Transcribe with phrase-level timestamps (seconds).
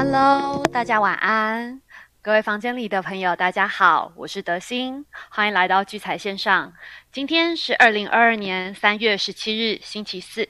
[0.00, 1.82] Hello，大家晚安。
[2.22, 6.72] 各位房间里的朋友，大家好，我是德心，欢迎来到聚财线上。
[7.10, 10.48] 今天是二零二二年三月十七日，星期四。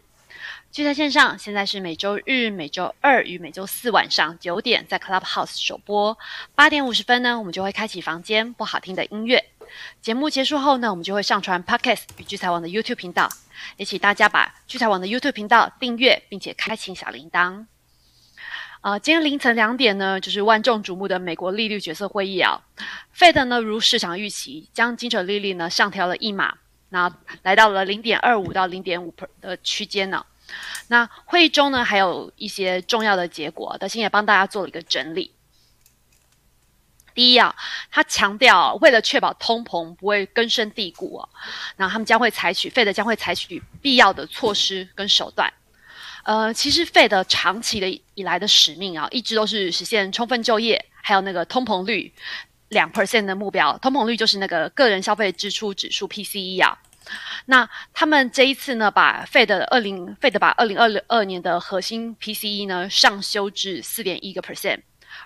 [0.71, 6.18] 聚财线上现在是每周日、每周二与每周四晚上九点在 Clubhouse 首播，
[6.54, 9.43] 八点五十分呢，我们就会开启房间不好听的音乐。
[10.03, 13.30] 节目结束后呢，我们就会上传 Podcast 与聚财网的 YouTube 频道，
[13.79, 17.64] 也请大家把聚财网的 YouTube 频道订阅，并且开启小铃铛。
[18.81, 22.61] 啊，今天凌晨两点呢，就是万众瞩目的美国利率决策会议啊。
[23.11, 26.54] 费德呢，如市场预期，将基准利率呢上调了一码，
[26.91, 30.25] 那来到了零点二五到零点五的区间呢。
[30.87, 35.33] 那会议中呢，还有一些重要的结果，德心也帮大家做了一个整理。
[37.15, 37.53] 第一啊，
[37.91, 41.29] 他强调，为了确保通膨不会根深蒂固啊，
[41.77, 45.53] 那他们将会采取费德将会采取必要的措施跟手段。
[46.28, 52.12] 呃，其实费的长期的以来的使命啊，一直都是实现充分就业，还有那个通膨率
[52.69, 53.79] 两 percent 的目标。
[53.79, 56.79] 通膨率就是那个个人消费支出指数 PCE 啊。
[57.47, 64.83] 那他们这一次呢，把费的二零费的把二零二二年的核心 PCE 呢上修至四点一个 percent，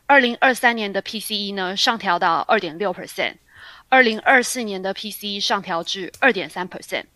[0.06, 3.34] 二零二三年的 PCE 呢上调到二点六 percent，
[3.88, 7.06] 二零二四年的 PCE 上调至二点三 percent。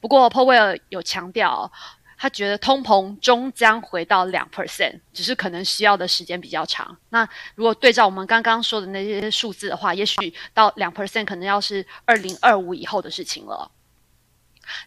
[0.00, 1.72] 不过 Powell 有强调，
[2.20, 6.94] 他觉得通膨终将回到两 percent，只是可能需要的时间比较长。
[7.10, 13.70] 那如果对照我们刚刚说的那些数字的话，也许到两 percent 可能要是二零二五以后的事情了。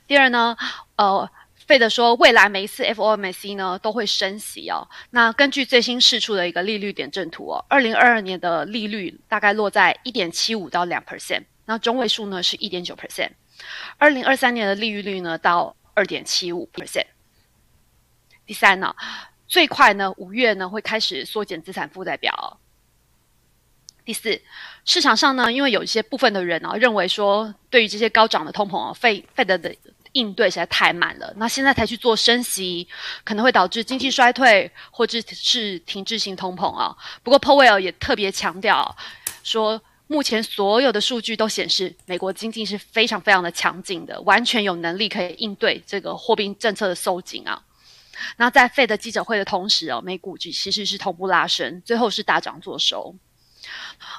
[0.05, 0.55] 第二呢，
[0.97, 4.85] 呃，费德说未来每一次 FOMC 呢都会升息哦。
[5.11, 13.29] 那根据最新释出的一个利率点阵图哦，二零二二年的利率大概落在一点七五到两 percent，那中位数呢是一点九 percent。
[13.97, 17.05] 二零二三年的利率率呢到二点七五 percent。
[18.45, 18.95] 第三呢，
[19.47, 22.57] 最快呢五月呢会开始缩减资产负债表。
[24.03, 24.41] 第四，
[24.83, 29.73] 市场上呢，因为有一些部分的人啊，认为说，对于这些高涨的通膨啊，费费德的
[30.13, 31.31] 应对实在太慢了。
[31.37, 32.87] 那现在才去做升息，
[33.23, 36.97] 可能会导致经济衰退，或者是停滞性通膨啊。
[37.21, 38.97] 不过，Powell 也特别强调
[39.43, 47.61] 说，目前所有的数据都显示，美国经济是非常非常的强劲的，完全有能力可以应对这个货币政策的收紧啊。
[48.37, 53.15] 那在费的记者会的同时哦，美股其实是同步拉升，最后是大涨做收。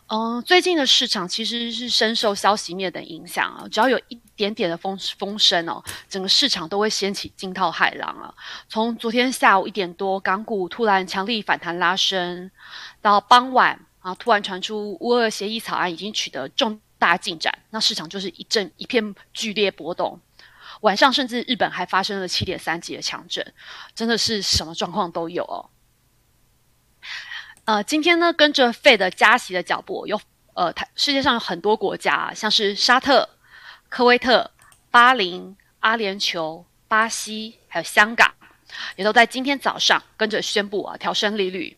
[0.07, 8.33] 嗯，最近的市场其实是深受消息面的影响啊，只要有一点点的风风声哦，整个市场都会掀起惊涛骇浪啊。
[8.69, 12.51] 从昨天下午一点多，港股突然强力反弹拉升，
[13.01, 20.21] 到傍晚啊，突然传出乌俄协议草案已经取得重大进展，那市场就是一阵一片剧烈波动。
[20.83, 23.53] 晚上甚至日本还发生了七点三级的强震，
[23.95, 25.71] 真的是什么状况都有哦。
[27.65, 30.21] 呃，今天呢，跟着费的加息的脚步，有
[30.55, 33.29] 呃，世界上有很多国家，像是沙特、
[33.89, 34.51] 科威特、
[34.91, 38.35] 巴林、阿联酋、巴西，还有香港，
[38.97, 41.77] 也都在今天早上跟着宣布啊调升利率。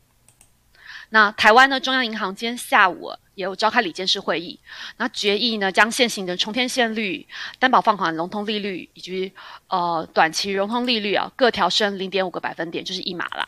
[1.14, 4.58] 那台湾呢，中央银行今天下午也有召开理监事会议，
[4.96, 7.24] 那决议呢，将现行的重天线率、
[7.60, 9.32] 担保放款融通利率以及
[9.68, 13.46] 呃短期融通利率啊，各调升零点五个百分点，就是一码啦。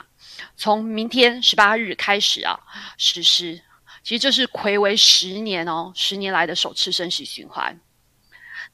[0.56, 2.56] 从明天十八日开始啊，
[2.99, 3.60] 实施。
[4.04, 7.77] 其实这是魁为十年哦，十年来的首次升息循环。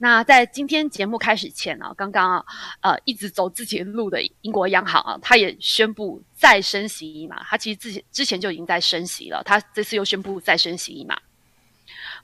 [0.02, 2.44] 那在今天节目开始前呢，刚刚啊，
[2.80, 7.40] 呃，一直走自己的路的英国央行啊，他也宣布再升息一码。
[7.44, 11.16] 他其实之前之前就已经在升息了，他这次又宣布再升息一码。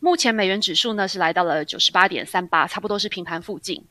[0.01, 3.85] 目前美元指数呢是来到了九十八点三八，差不多是平盘附近。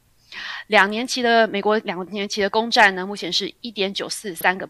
[0.67, 4.67] 两年期的美国两年期的公债呢，目前是一点九四三个。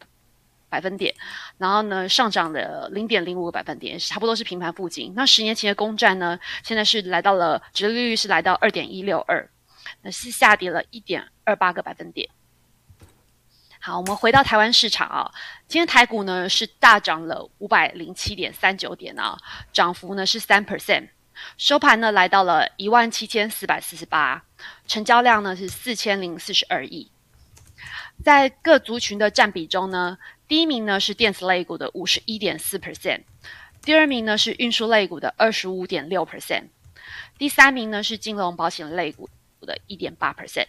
[0.70, 1.16] 百分点，
[1.58, 5.14] 然后呢，上涨了零点零五个百分点，差不多是平盘附近。
[5.16, 9.50] 那十年前的公债呢，现在是来到了，殖利率是来到二点一六二，
[10.02, 12.30] 那是下跌了一点二八个百分点。
[13.80, 15.32] 好，我们回到台湾市场啊，
[15.70, 19.38] 今天台股呢是大涨了五百零七点三九点啊，
[19.72, 21.08] 涨幅呢是三 percent，
[21.58, 24.44] 收盘呢来到了一万七千四百四十八，
[24.86, 27.10] 成交量呢是四千零四十二亿。
[28.24, 30.18] 在各族群的占比中呢。
[30.48, 33.24] 第一名呢是电子类股的五十一点四 percent，
[33.82, 36.68] 第二名呢是运输类股的二十五点六 percent，
[37.38, 39.30] 第三名呢是金融保险类股
[39.62, 40.68] 的一点八 percent。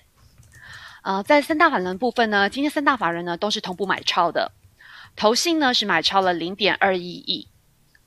[1.03, 4.51] 呃，在三大法人部分呢，今天三大法人呢都是同步买超的，
[5.15, 7.49] 投信呢是买超了零点二一亿，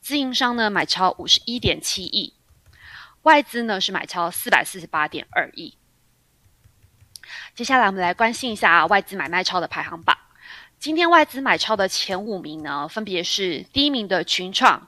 [0.02, 2.34] 自营商呢买超五十一点七亿，
[3.22, 5.78] 外资呢是买超四百四十八点二亿。
[7.56, 10.18] 接下来我们来关心一下啊外资买卖超的排行榜。
[10.82, 14.88] 今天外资买超的前五名呢，分别是第一名的群创，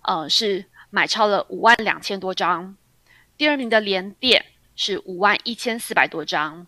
[0.00, 2.74] 呃，是买超了五万两千多张；
[3.36, 4.46] 第二名的联电
[4.76, 6.64] 是五万一千四百多张；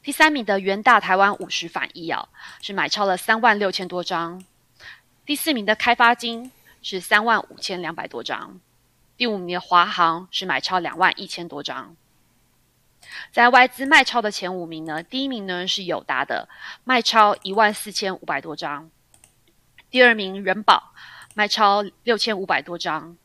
[0.00, 2.28] 第三名的元大台湾五十反一啊，
[2.62, 4.38] 是买超了三万六千多张；
[5.26, 8.60] 第四名的开发金是三万五千两百多张；
[9.16, 11.96] 第五名的华航是买超两万一千多张。
[13.32, 16.48] 在外资卖超的前五名呢，第一名呢是友达的，
[16.84, 18.90] 卖超一万四千五百多张；
[19.90, 20.92] 第二名人保
[21.34, 23.16] 卖超六千五百多张；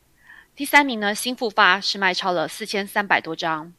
[0.54, 3.72] 第三名呢新复发是卖超了四千三百多张；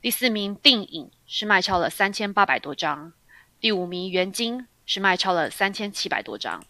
[0.00, 3.12] 第四名定影是卖超了三千八百多张；
[3.60, 6.62] 第五名元金是卖超了三千七百多张。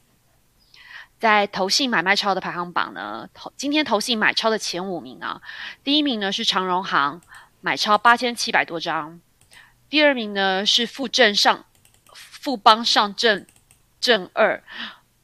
[1.18, 5.40] 在投信买卖超的排行榜呢，投今天投信买超的前五名啊，
[5.82, 7.22] 第一名呢是长荣行。
[7.60, 9.20] 买超八千七百多张，
[9.88, 11.64] 第二名呢是富正上
[12.12, 13.46] 富邦上证
[14.00, 14.62] 正二，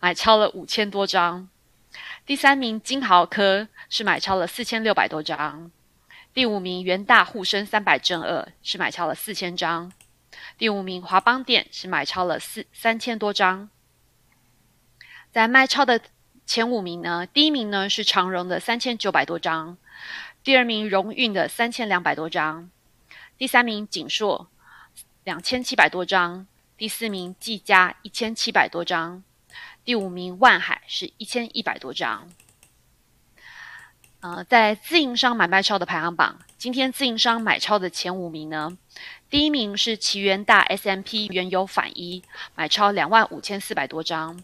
[0.00, 1.48] 买超了五千多张。
[2.24, 5.70] 第三名金豪科是买超了四千六百多张，
[6.32, 9.92] 第五名元大沪深三百正二是买超了四千张，
[10.56, 13.68] 第五名华邦电是买超了四三千多张。
[15.30, 16.00] 在卖超的
[16.46, 19.78] 前五名呢，第一名呢是长荣的三千九百多张。
[20.44, 22.68] 第二名荣运的三千两百多张，
[23.38, 24.48] 第三名锦硕
[25.22, 29.22] 两千七百多张，第四名技嘉一千七百多张，
[29.84, 32.28] 第五名万海是一千一百多张。
[34.18, 38.76] 呃，在自营商买卖超的排行榜，今天自营商买超的前五名呢，
[39.30, 42.24] 第一名是奇源大 S M P 原油反一，
[42.56, 44.36] 买超两万五千四百多张；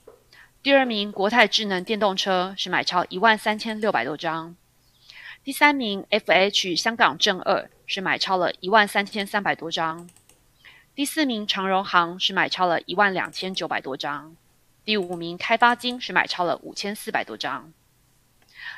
[0.62, 4.54] 第二名国泰智能电动车是买超一万三千六百多张。
[5.48, 10.10] 第三名 F H 香港正二是买超了一万三千三百多张，
[10.94, 14.36] 第四名长荣行是买超了一万两千九百多张，
[14.84, 17.72] 第五名开发金是买超了五千四百多张。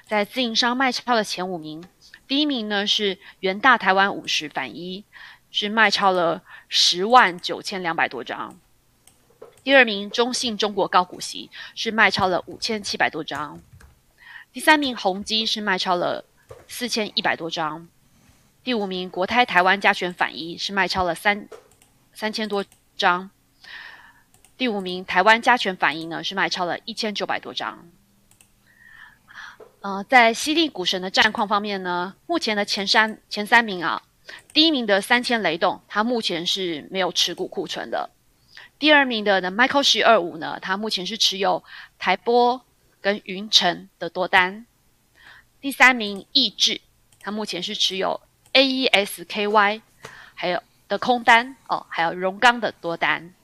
[0.06, 1.84] 在自营商卖超的前五名，
[2.28, 5.04] 第一名呢是元大台湾五十反一，
[5.50, 8.56] 是卖超了十万九千两百多张。
[9.64, 13.58] 第二名中信中国高股息是卖超了五千七百多张，
[14.52, 16.26] 第三名宏基是卖超了。
[16.68, 17.88] 四千一百多张，
[18.62, 21.48] 第五名国泰台湾加权反一是卖超了三
[22.12, 22.64] 三千多
[22.96, 23.30] 张，
[24.56, 27.88] 第五名台湾加权反一呢是卖超了一千九百多张。
[29.80, 34.02] 呃，在犀利股神的战况方面呢，目前的前三前三名啊，
[34.52, 38.10] 第一名的三千雷动，它目前是没有持股库存的；
[38.78, 41.64] 第二名的呢 Michael 十二五呢，它目前是持有
[41.98, 42.60] 台波
[43.00, 44.66] 跟云城的多单。
[45.60, 46.80] 第三名意志，
[47.20, 48.18] 他目前是持有
[48.52, 49.82] A E S K Y，
[50.34, 53.34] 还有的空单哦，还有荣钢的多单。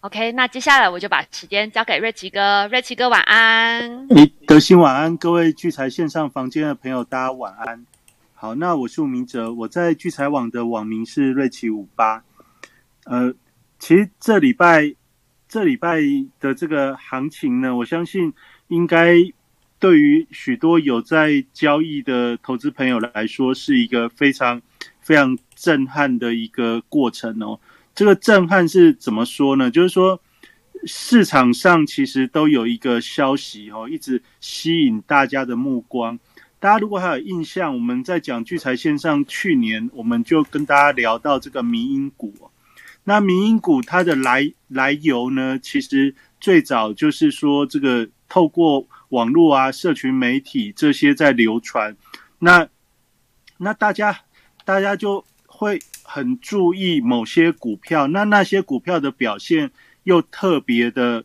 [0.00, 4.08] OK，那接下来我就把时间交给瑞奇哥，瑞奇哥晚安。
[4.08, 7.84] 诶，德兴晚安，各位聚财线上房间的朋友，大家晚安。
[8.32, 12.24] 好，那我是吴明哲，我在聚财网的网名是瑞奇五八。
[13.04, 13.34] 呃，
[13.78, 14.94] 其实这礼拜
[15.46, 16.00] 这礼拜
[16.40, 18.32] 的这个行情呢，我相信
[18.68, 19.14] 应该。
[19.80, 24.60] 对于许多有在交易的投资朋友来说，是一个非常
[25.00, 27.60] 非常震撼的一个过程哦。
[27.94, 29.70] 这个震撼是怎么说呢？
[29.70, 30.20] 就是说，
[30.84, 36.18] 市场上其实都有一个消息哦，一直吸引大家的目光。
[36.58, 42.34] 大家如果还有印象，我们在讲聚财线上，去年我们就跟大家聊到这个民营股。
[43.04, 48.88] 那民营股它的来来由呢，其实最早就是说这个透过。
[49.10, 51.96] 网络啊，社群媒体这些在流传，
[52.38, 52.68] 那
[53.58, 54.20] 那大家
[54.64, 59.70] 大家就会很注意某些股票，那那些股票的表现
[60.04, 61.24] 又特别的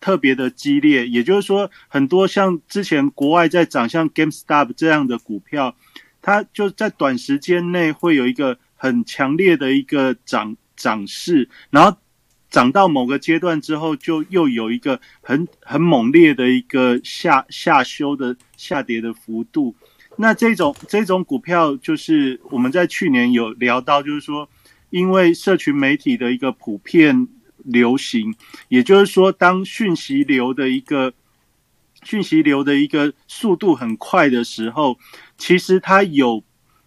[0.00, 5.74] 特别的激烈，也就是说，很多像之前国外在涨，像 GameStop 这样的股票，
[6.22, 11.96] 它就在短时间内会有一个很强烈的一个涨涨势，然后。
[12.48, 19.74] 涨到某个阶段之后，就又有一个很很猛烈的一个下下修的下跌的幅度。
[20.16, 24.48] 那这种这种股票，就是我们在去年有聊到，就是说，
[24.90, 27.28] 因为社群媒体的一个普遍
[27.64, 28.34] 流行，
[28.68, 31.12] 也就是说，当讯息流的一个
[32.04, 34.96] 讯息流的一个速度很快的时候，
[35.36, 36.42] 其实它有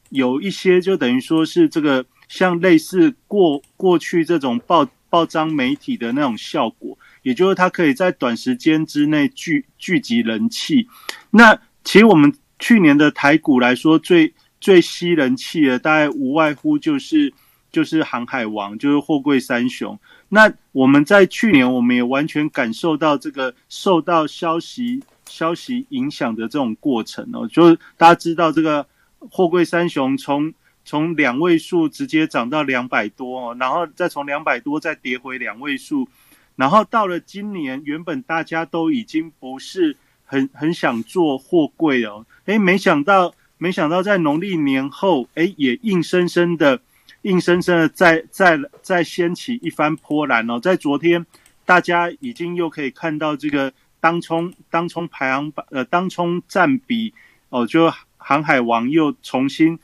[0.09, 4.89] 有一些就等于说是这个像类似过过去这种报。
[5.09, 10.87] 报章媒体的那种效果，也就是它可以在短时间之内聚聚集人气。
[11.31, 17.33] 那其实我们去年的台股来说，最最吸人气的，大概无外乎就是
[17.71, 19.99] 就是航海王，就是货柜三雄。
[20.29, 28.85] 那我们在去年，我们也完全感受到这个受到消息消息影响的这种过程哦，就是大家知道这个
[29.31, 30.53] 货柜三雄从
[30.89, 36.09] 从两位数直接涨到两百多，然后再从两百多再跌回两位数，
[36.55, 46.81] 然后到了今年，原本大家都已经不是很很想做货柜哦，诶，没想到没想到在农历年后，诶，也硬生生的。
[47.21, 51.23] 硬生生的再再再掀起一番波澜哦，在昨天，
[51.65, 57.13] 大家已经又可以看到这个当冲当冲排行榜呃当冲占比
[57.49, 59.77] 哦，就航海王又重新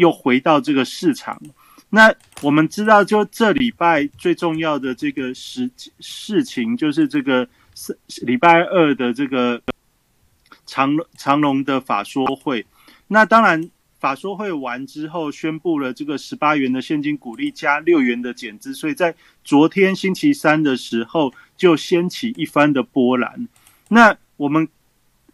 [0.00, 1.40] 又回到这个市场。
[1.90, 7.48] 那我们知道，就这礼拜最重要的这个事事情，就是这个
[8.22, 9.62] 礼拜二的这个
[10.66, 12.66] 长长隆的法说会。
[13.08, 13.70] 那当然。
[14.00, 19.14] 法说会完之后，宣布了这个十八元的现金股利加六元的减资，所以在
[19.44, 23.46] 昨天星期三的时候就掀起一番的波澜。
[23.88, 24.66] 那我们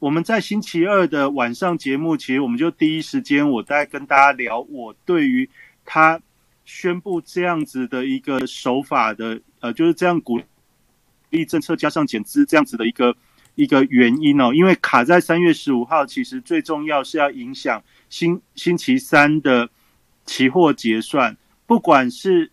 [0.07, 5.51] 我们在星期二的晚上节目，其实我们就第一时间我在跟大家聊，我对于
[5.85, 6.21] 他
[6.65, 10.41] 宣布这样子的一个手法的，呃，就是这样鼓
[11.31, 13.17] 励政策加上减资这样子的一个
[13.57, 17.83] 一个原因哦，因为卡在三月十五号，其实最重要是要影响。
[18.09, 19.69] 星星期三的
[20.25, 21.37] 期货结算，
[21.67, 22.53] 不管是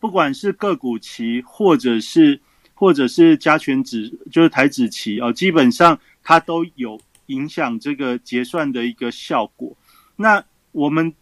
[0.00, 2.40] 不管是个股期，或者是
[2.74, 9.76] 或者是加权指，就是台指期哦，基本上它都有影响这个结算的一个效果。
[10.16, 11.14] 那我们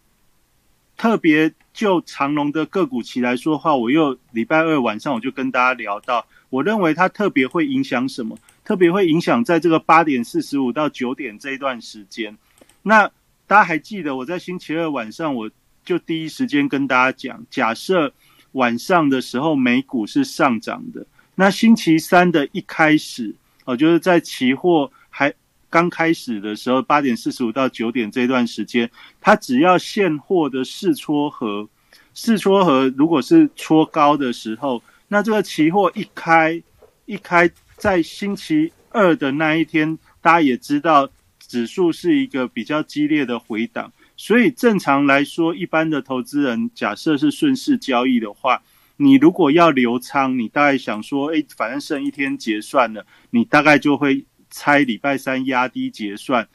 [0.97, 8.37] 特别就长隆的个股期来说话，我又礼拜二晚上我就跟大家聊到，我认为它特别会影响什么？
[8.63, 12.37] 特别会影响在这个八点四十五到九点这一段时间。
[12.83, 13.09] 那
[13.47, 15.49] 大家还记得我在星期二晚上，我
[15.83, 18.13] 就第一时间跟大家讲，假设
[18.51, 21.05] 晚上的时候美股是上涨的，
[21.35, 23.33] 那星期三的一开始，
[23.65, 25.33] 哦，就是在期货还
[25.69, 28.89] 刚开始的时候，八点四十五到九点这段时间，
[29.19, 31.69] 它只要现货的试撮合
[32.13, 36.61] 试撮合如果是戳高的时候，那这个期货一开
[37.05, 41.09] 一开，在星期二的那一天，大家也知道。
[41.47, 48.63] 指数是一个比较激烈的回档，所以正常来说，一般的投资人假设是顺势交易的话，
[49.01, 56.47] 你如果要留仓，你大概想说，哎，反正剩一天结算了，你大概就会猜礼拜三压低结算，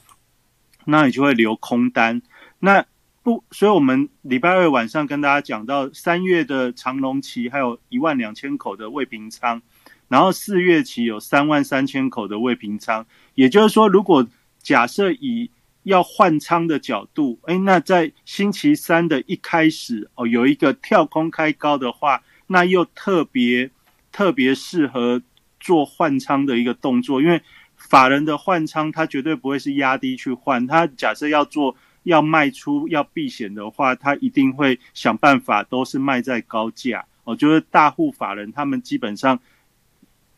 [0.85, 2.23] 那你就会留空单。
[2.61, 2.87] 那
[3.25, 9.61] 不，所以我们礼拜二晚上跟大家讲到，三月的长龙期还有一万两千口的未平仓，
[10.07, 14.25] 然后四月期有三万三千口的未平仓，也就是说，如果
[14.62, 15.50] 假设以
[15.83, 23.71] 要换仓的角度，哎，那在星期三的一开始哦，有一个跳空开高的话，那又特别
[24.12, 25.23] 特别适合
[25.61, 27.43] 做换仓的一个动作，因为
[27.76, 37.05] 法人的换仓，他绝对不会是压低去换，他假设要做要卖出要避险的话，他一定会想办法都是卖在高价。
[37.25, 39.38] 我觉得大户法人他们基本上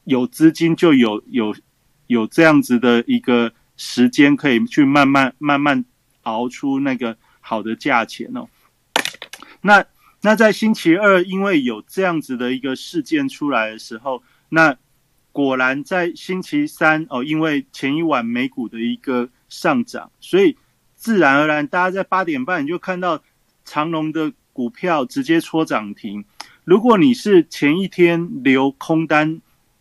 [0.05, 1.55] 有资金就有有
[2.07, 3.53] 有这样子的一个。
[3.81, 5.85] 时间可以去慢慢慢慢
[6.23, 8.49] 熬出那个好的价钱哦。
[9.61, 9.87] 那
[10.21, 14.77] 那在星期二，因为有这样子的一个事件出来的时候，那
[15.33, 20.57] 果然在星期三哦，因为前一晚美股的一个上涨，所以
[20.95, 23.23] 自然而然大家在八点半就看到
[23.65, 26.25] 长隆的股票直接戳涨停。
[26.65, 29.41] 如果你是前一天留空单。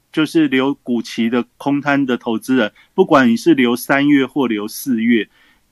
[0.10, 5.30] 就是留股期的空摊的投资人，不管你是留三月或留四月，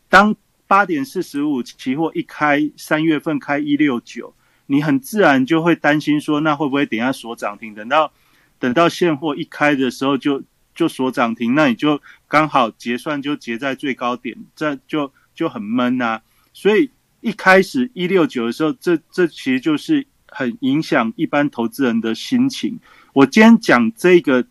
[0.08, 0.36] 当
[0.68, 4.36] 八点四十五期货一开，三月份开一六九，
[4.68, 7.74] 你很自然就会担心说，那会不会等下锁涨停？
[7.76, 8.12] 等到
[8.60, 10.44] 等到现货一开的时候就
[10.74, 16.22] 就锁涨停，那你就刚好结算就结在最高点，这就就很闷呐。
[16.54, 16.90] 所以
[17.22, 22.80] 一开始一六九的时候，这这其实就是很影响一般投资人的心情。
[23.14, 24.46] 我今天讲这个，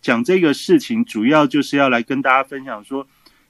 [0.00, 3.06] 讲这个事情，主要就是要来跟大家分享说，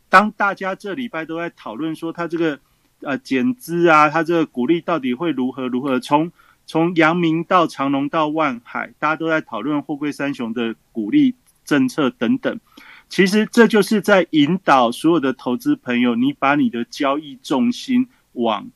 [0.08, 2.58] 当大家这礼拜都在讨论说他这个
[3.04, 6.32] 呃减资啊，它这个鼓励到底会如何如何，从
[6.66, 11.34] 从阳明到长隆到万海，大家都在讨论货柜三雄的鼓励
[11.64, 12.58] 政策等等。
[13.08, 18.70] 其实这就是在引导所有的投资朋友，你把你的交易重心往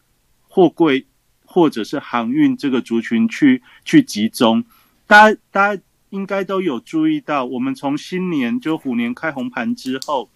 [0.49, 1.06] 货柜
[1.44, 4.64] 或者是航运这个族群去去集中。
[5.06, 10.28] 大家大家应该都有注意到，我们从新年就虎年开红盘之后，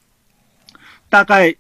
[1.11, 1.55] 大概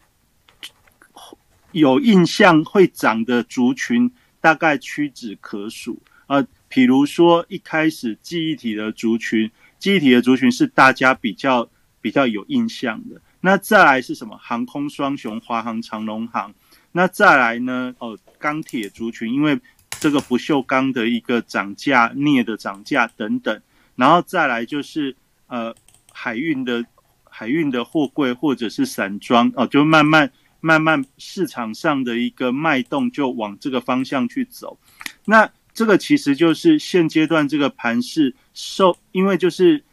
[1.72, 4.10] 有印象会涨的族群，
[4.40, 6.00] 大概屈指可数。
[6.26, 11.68] 呃，比如说一开始记忆体的族群，记忆体的族群是大家比较
[12.00, 13.20] 比较有印象的。
[13.40, 14.38] 那再来是什么？
[14.40, 16.54] 航空双雄，华航、长龙航。
[16.92, 17.94] 那再来呢？
[17.98, 19.58] 哦，钢铁族群，因为
[19.98, 23.60] 这个不锈钢的一个涨价，镍的涨价等等。
[23.96, 25.14] 然后再来就是
[25.48, 25.74] 呃
[26.12, 26.84] 海运的
[27.24, 30.30] 海运的货柜或者是散装哦，就慢慢
[30.62, 34.78] 慢慢市场上的一个脉动就往这个方向去走。
[35.26, 39.84] 那这个其实就是现阶段这个盘势受，因为就是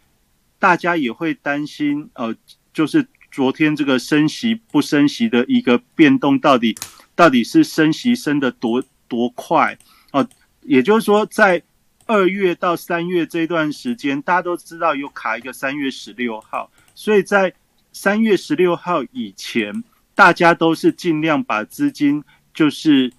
[0.60, 2.36] 大家也会担心，呃，
[2.72, 6.76] 就是昨天这个升息不升息的一个变动，到底
[7.16, 9.78] 到底是升息升的多多快
[10.12, 10.28] 哦？
[10.62, 11.64] 也就是说，在
[12.06, 17.54] 二月到三月这段时间，大家都知道有卡一个三月十六号，所以在
[17.94, 19.84] 三月十六号以前，
[20.20, 22.22] 大家都是尽量把资金
[22.54, 23.10] 就是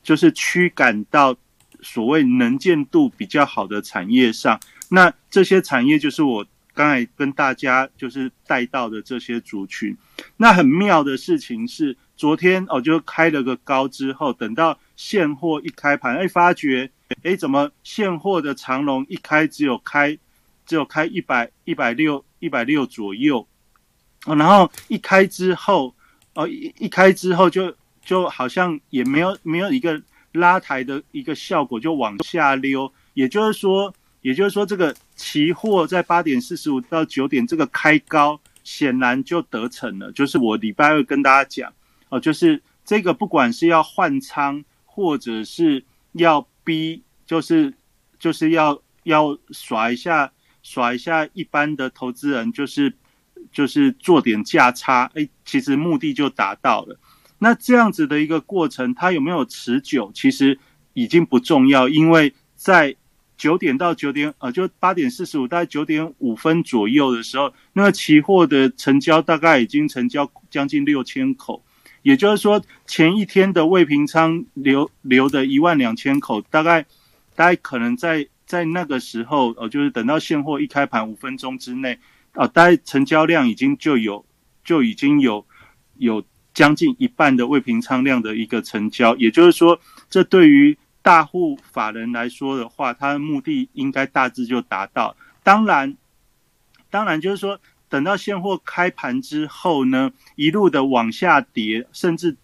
[0.00, 1.36] 就是驱赶到。
[1.82, 9.96] 所谓能见度比较好的产业上，那这些产业就是我刚才跟大家就是带到的这些族群。
[10.38, 16.90] 那很妙的事情是，昨天哦就开了个高之后，等到现货一开盘，哎，发觉
[17.22, 20.18] 哎怎么现货的长龙一开只有开
[20.64, 23.46] 只有开一百一百六一百六左右，
[24.24, 25.94] 然后一开之后
[26.36, 27.74] 哦一一开之后就
[28.04, 30.00] 就好像也没有没有一个。
[30.32, 40.12] 拉抬的一个效果就往下溜，也就是说，也就是说，这个期货在八点四十五到九点这个开高，显然就得逞了。
[40.12, 41.72] 就是我礼拜二跟大家讲
[42.10, 47.72] 哦，就是这个不管是要换仓，或者是要逼，就是
[48.18, 50.30] 就是要要耍一下
[50.62, 52.92] 耍一下一般的投资人，就是
[53.52, 56.98] 就是做点价差，哎，其实目的就达到了。
[57.38, 60.58] 那这样子的一个过程，它有没有持久，其实
[60.94, 62.96] 已经不重要，因为在
[63.36, 71.62] 九点到九点，呃，就八点四十五，大概九点五分左右的时候，那个期货的成交大概已经成交将近六千口，
[72.00, 76.86] 也就是说，前一天的未平仓留留的一万两千口，大概
[77.34, 81.98] 大概可能在在那个时候，呃，就是等到现货一开盘五分钟之内，
[82.36, 84.24] 啊，大概成交量已经就有
[84.62, 85.44] 就已经有
[85.96, 86.24] 有。
[86.56, 95.14] 将近一半的未平仓量的一个成交，也就是说，这对于大户法人来说的话，它的目的应该大致就达到。
[95.42, 95.94] 当然，
[96.88, 102.34] 当然就是说，等到现货开盘之后呢，一路的往下跌，甚至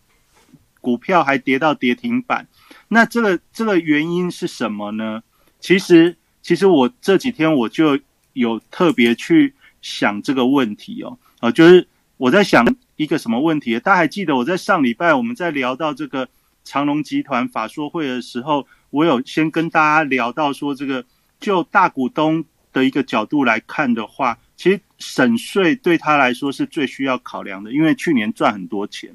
[0.83, 2.46] 股票还跌到跌停板。
[2.88, 5.22] 那这个这个原因是什么呢？
[5.59, 7.98] 其实，其实我这几天我就
[8.35, 12.64] 有特别去想这个问题哦，啊，就是我在想。
[12.96, 13.80] 一个什么问题？
[13.80, 16.28] 大家还记得我在上礼拜我们在聊到这个
[16.62, 21.04] 长隆集团法说会的时候，我有先跟大家聊到说，这个
[21.40, 29.10] 就大股东的一个角度来看的话，其实省税对他来说是最需要考量的，因为去年赚很多钱。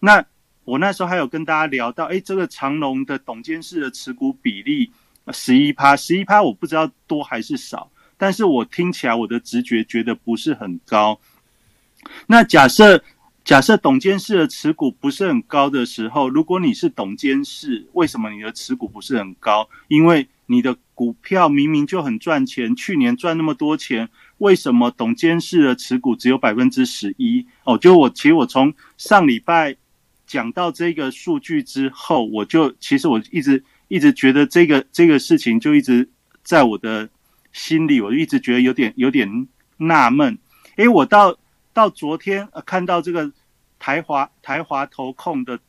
[0.00, 0.24] 那
[0.64, 4.90] 我那时候还有跟大家聊到，哎，这个长隆的董监事的持股比例
[5.30, 11.20] 十一趴，十一趴我不知道多还是少，但是我听起来我的直觉觉得不是很高。
[12.26, 13.02] 那假设。
[13.46, 19.68] 假设董监事的持股不是很高的时候，如果你是董监事，为什么你的持股不是很高？
[19.86, 27.46] 因为你的股票明明就很赚钱，去年赚那么多钱，为什么董监事的持股只有百分之十一？
[27.62, 29.76] 哦，就我其实我从上礼拜
[30.26, 36.08] 讲到这个数据之后，我就其实我一直一直觉得这个这个事情就一直
[36.42, 37.08] 在我的
[37.56, 40.38] 心里，我一直觉得有点有点纳闷。
[40.76, 41.38] 诶，我到。
[41.76, 43.30] 到昨天，看到这个
[43.78, 45.60] 台华台华投控的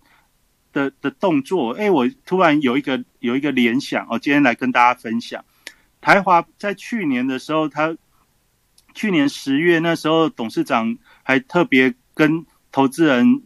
[0.71, 5.43] 的的动作，哎，我突然有一个有一个联想哦，今天来跟大家分享。
[5.99, 7.97] 台华在去年的时候，他
[8.93, 13.43] 去年十月那时候，董事长还特别跟投资人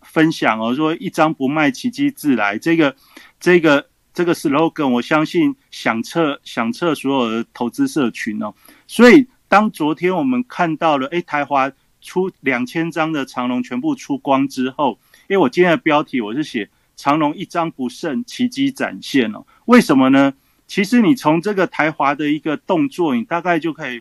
[0.00, 2.56] 分享哦，说一张不卖，奇迹自来。
[2.56, 2.96] 这个
[3.38, 8.52] 这个这个 slogan，我相信响彻响彻所有的投资社群哦。
[8.88, 11.70] 所以当昨天我们看到了，哎，台华。
[12.00, 19.44] 出两千张的长龙全部出光之后，因为我今天的标题我是写长龙一张不剩，奇迹展现哦。
[19.66, 20.32] 为什么呢？
[20.68, 24.00] 其实你从这个台华的一个动作，你大概就可以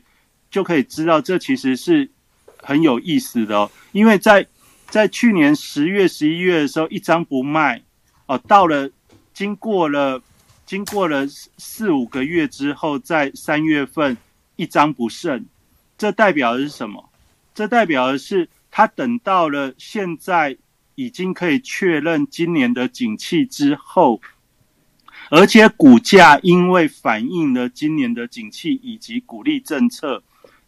[0.51, 2.07] 就可以知道，这其实是
[2.61, 3.71] 很有意思的哦。
[3.93, 4.45] 因为在
[4.91, 7.81] 在去年十月、十一月的时候，一张不卖
[8.27, 8.91] 哦，到了
[9.37, 10.19] 经过了
[10.65, 14.17] 经过了四五个月之后，在三月份
[14.55, 15.45] 一张不剩，
[15.95, 17.07] 这代表的是什么？
[17.53, 20.57] 这代表的是，他等到了现在
[20.95, 24.19] 已经可以确认今年的景气之后，
[25.29, 30.23] 而且股价因为反映了今年的景气以及鼓励政策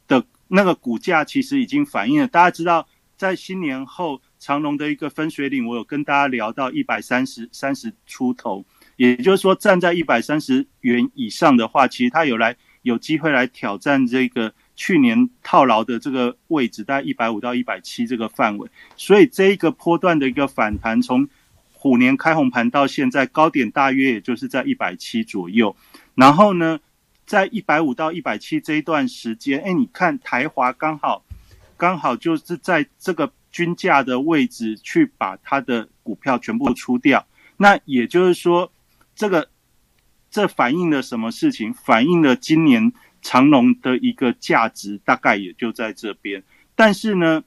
[0.08, 2.28] 的那个股价，其实已经反映了。
[2.28, 18.70] 大家知道，在新年后长隆的一个分水岭，我有跟大家聊到一百三十三十出头，也就是说站在一百三十元以上的话，其实它有来有机会来挑战这个去年套牢的这个位置，大概一百五到一百七这个范围。
[18.96, 21.28] 所以这一个波段的一个反弹从。
[21.82, 25.74] 虎年开红盘到现在高点大约也就是在一百七左右，
[26.14, 26.78] 然后呢，
[27.26, 31.24] 在一百五到一百七这一段时间，哎，你看台华刚好
[31.78, 38.72] 刚好就是在这个均价的位置去把它的股票全部出掉，那也就是说，
[39.16, 39.50] 这个
[40.30, 41.74] 这反映了什么事情？
[41.74, 46.44] 反映了今年长隆的一个价值大概也就在这边，
[46.76, 47.44] 但是呢，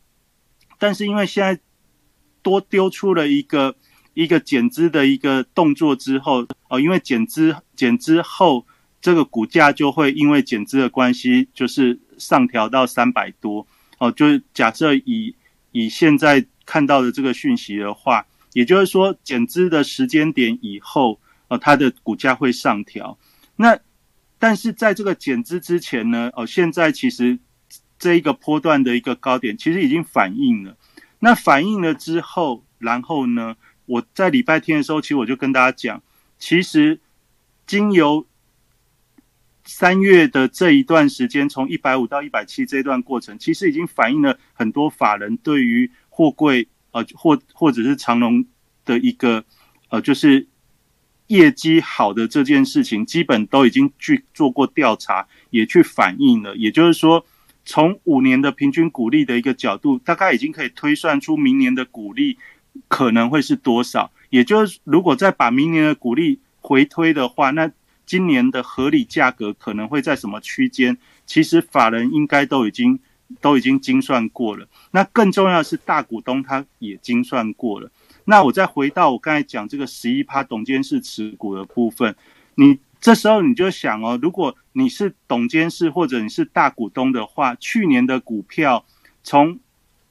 [0.78, 1.60] 但是因为现在
[2.42, 3.76] 多丢出了一个。
[4.14, 8.66] 一个减资的一个动作之后，哦，因为减资减资后，
[9.00, 15.34] 这个股价就会因为减资的关系，就是上调到三百多，哦，就是假设以
[15.72, 23.18] 以现在看到的这个讯息的话，也就是说减资的时间点以后，哦，它的股价会上调。
[23.56, 23.78] 那
[24.38, 27.38] 但是在这个减资之前呢，哦，现在其实
[27.98, 30.76] 这一个波段的一个高点其实已经反映了，
[31.18, 33.56] 那反映了之后，然后呢？
[33.87, 36.02] 我在礼拜天的时候，其实我就跟大家讲，
[36.38, 37.00] 其实
[37.66, 38.24] 经由
[39.64, 48.44] 三月的这一段时间，从一百五到一百七这段过程，其实已经反映了很多法人对于货柜呃或或者是长龙
[48.85, 49.44] 的一个
[49.88, 50.46] 呃就是
[51.29, 56.57] 业绩好的这件事情，基本都已经去做过调查，也去反映了。
[56.57, 57.25] 也就是说，
[57.64, 62.38] 从五年的平均股利的一个角度，大概已经可以推算出明年的股利。
[62.88, 64.11] 可能会是多少？
[64.31, 67.70] 也就是如果再把明年的股利回推的话，那
[68.04, 70.96] 今年的合理价格可能会在什么区间？
[71.26, 72.98] 其实法人应该都已经
[73.40, 74.66] 都已经精算过了。
[74.90, 77.90] 那更重要的是大股东他也精算过了。
[78.24, 82.14] 那我再回到我刚才讲这个十一趴董监事持股的部分，
[82.54, 88.84] 你这时候你就想哦，如果你是董监事或者你是大股东的话，去年的股票
[89.24, 89.58] 从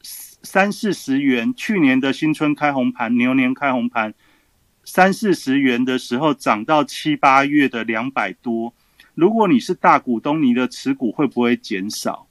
[0.01, 4.13] 三四十元，去年的新春开红盘，牛年开红盘，
[4.93, 8.73] 三四十元的时候涨到七八月的两百多。
[9.15, 12.27] 如果你是大股东，你的持股会不会减少？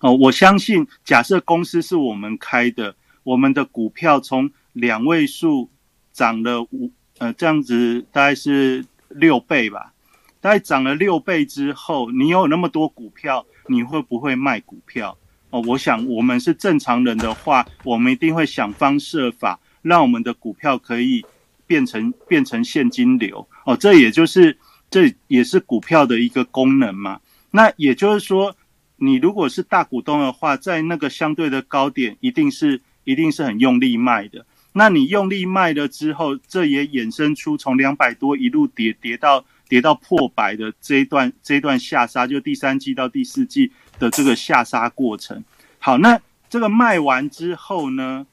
[0.00, 5.70] 哦，我相信，假设公司是我们开的，我们的股票从两位数
[6.12, 9.92] 涨了五，呃，这样子大概是六倍吧。
[10.40, 15.16] 大概涨了六倍之后，你有那么多股票，你会不会卖股票？
[15.50, 21.24] 哦，我想我们是正常人的话，我们一定会想方设法让我们的股票可以
[21.66, 23.46] 变成变成现金流。
[23.64, 24.56] 哦，这也就是
[24.90, 27.20] 这也是股票的一个功能嘛。
[27.50, 28.56] 那也就是说，
[28.96, 34.46] 你如果是大股东的话，在那个相对的高点，一定是一定是很用力卖的。
[34.72, 43.72] 那你用力卖了之后，这也衍生出从两百多一路跌跌到跌到破百的这一段这一段下杀，就第三季到第四季。
[43.98, 45.42] 的这个下杀过程，
[45.80, 48.24] 好，那这个卖完之后呢？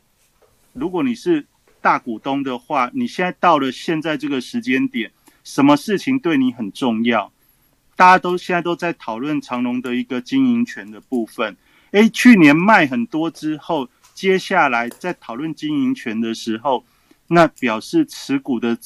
[0.76, 1.48] 如果你是
[1.80, 5.10] 大股东的话，你现在到了现在这个时间点，
[5.44, 7.32] 什么事情对你很重要？
[7.96, 11.56] 大家都现在都在讨论长隆的一个经营权的部分。
[11.92, 16.84] 诶，去年卖很多之后，接下来在讨论经营权的时候，
[17.28, 18.78] 那表示持股的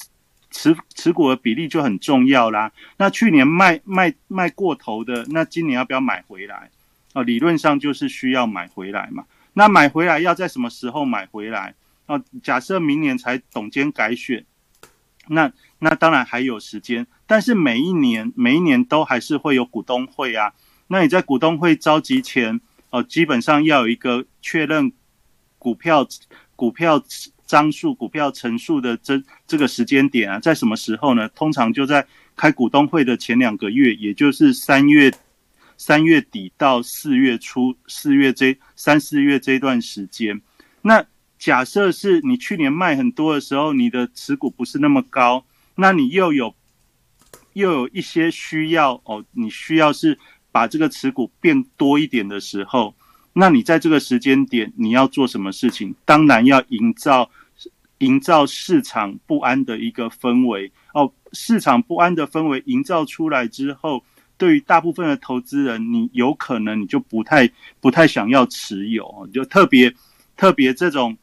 [0.52, 2.72] 持持股的比例就很重要啦。
[2.98, 6.70] 那去年卖卖卖过头的，那今年要不要买回来？
[7.16, 9.26] 哦，理论上就是需要买回来嘛。
[9.54, 11.74] 那买回来要在什么时候买回来？
[12.10, 14.44] 哦，假设明年才董监改选，
[15.28, 17.06] 那那当然还有时间。
[17.28, 20.52] 但是每一年每一年都还是会有股东会啊。
[20.88, 24.92] 那你在股东会召集前，哦，基本上要有一个确认
[25.60, 26.08] 股票
[26.56, 27.00] 股票
[27.46, 31.30] 张数、股票陈数的这这个时间点啊，在什么时候呢？
[31.30, 35.14] 通常就在开股东会的前两个月，也就是三月。
[35.82, 40.42] 三月底到四月初，四月这三四月这段时间，
[40.82, 41.06] 那
[41.40, 46.54] 假设是你去年卖很多的时候，你的持股不是那么高，那你又有
[47.54, 50.20] 又有一些需要哦，你需要是
[50.52, 52.94] 把这个持股变多一点的时候，
[53.34, 55.96] 那你在这个时间点你要做什么事情？
[56.06, 57.32] 当然要营造
[58.00, 64.04] 营造市场不安的一个氛围哦，市场不安的氛围营造出来之后。
[64.38, 69.94] 对于大部分的投资人，你有可能你就不太不太想要持有，就特别
[70.38, 71.18] 特别这种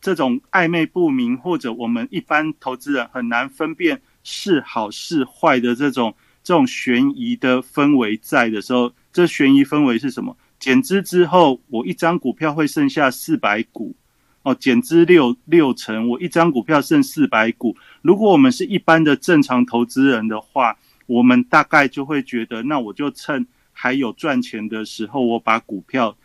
[0.00, 10.36] 这种暧昧不明，或者我们一般投资人很难分辨是好是坏的这种这种悬疑的氛围在的时候，这悬疑氛围是什么？
[10.58, 13.94] 减资之后，我一张股票会剩下四百股，
[14.42, 17.76] 哦，减资六六成，我一张股票剩四百股。
[18.02, 26.16] 如果我们是一般的正常投资人的话，我们大概就会觉得，那我就趁还有赚钱的时候，我把股票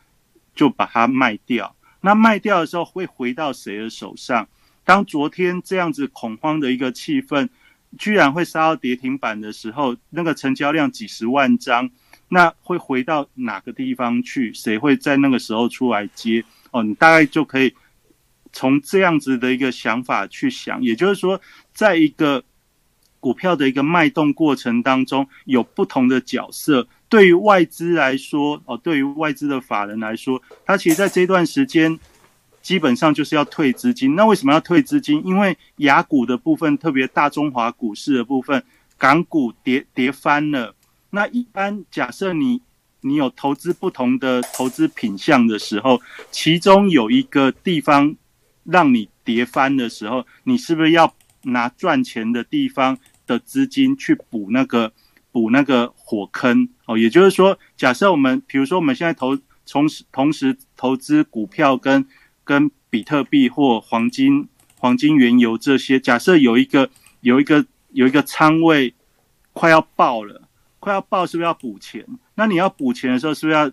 [0.54, 1.76] 就把它卖掉。
[2.06, 4.48] 那卖掉的时候会回到谁的手上？
[4.84, 7.50] 当昨天这样子恐慌的一个气氛，
[7.98, 11.89] 居然会杀到跌停板的时候，那个成交量几十万张，
[12.30, 14.54] 那会回到哪个地方去？
[14.54, 16.46] 谁会在那个时候出来接？
[16.70, 17.74] 哦，你大概就可以
[18.54, 21.41] 从这样子的一个想法去想，也就是说，
[21.74, 22.44] 在一个
[23.20, 26.88] 股票的一个脉动过程当中，有不同的角色。
[27.10, 32.00] 对于外资来说，哦，对于外资的法人来说，他其实在这段时间。
[32.62, 35.22] 基本上就是要退资金，那为什么要退资金？
[35.24, 38.63] 因为雅股的部分，特别大中华股市的部分，
[38.98, 40.74] 港股跌跌翻了。
[41.12, 42.60] 那一般假设你
[43.02, 48.15] 你有投资不同的投资品项的时候，其中有一个地方
[48.63, 51.13] 让你跌翻的时候，你是不是要
[51.44, 54.91] 拿赚钱的地方的资金去补那个
[55.36, 56.69] 补那个火坑？
[56.86, 59.38] 哦，也就是说，假设我们比如说我们现在投
[59.69, 62.08] 同时同时投资股票跟
[62.45, 68.93] 跟比特币或黄金、黄金、原油这些，假设有一个、有一个、有一个仓位
[69.52, 70.48] 快要爆了，
[70.80, 72.06] 快要爆，是不是要补钱？
[72.36, 73.69] 那你要补钱的时候，是不是要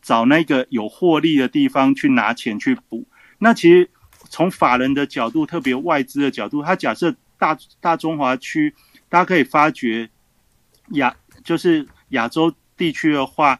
[0.00, 3.06] 找那个有获利的地方去拿钱去补？
[3.40, 3.90] 那其实
[4.30, 8.74] 从法人的角度，特别外资的角度，他假设大大中华区，
[9.10, 10.08] 大家可以发觉
[10.92, 13.58] 亚就是亚洲地区的话，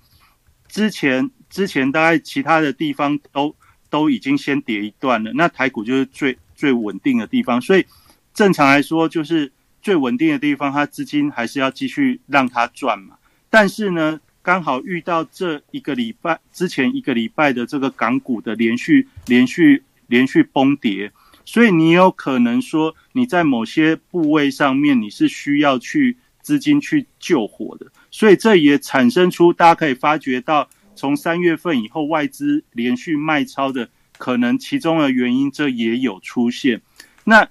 [0.69, 3.55] 之前之前大概其他的地方都。
[3.91, 7.87] 都已经先跌一段了，那台股就是最最稳定的地方，所以
[8.35, 13.17] 正常来说就是最稳定的地方，它资金还是要继续让它赚嘛。
[13.49, 21.11] 但是呢，刚好遇到这一个礼拜之前一个礼拜的这个港股的连续连续连续崩跌，
[21.47, 30.67] 所以你有可能说你在某些部位上面你是需要去资金去救火的，所以这也产生出大家可以发觉到。
[30.95, 36.81] 从三月份以后，外资连续卖超的可能其中的原因，这也有出现。
[37.25, 37.47] 那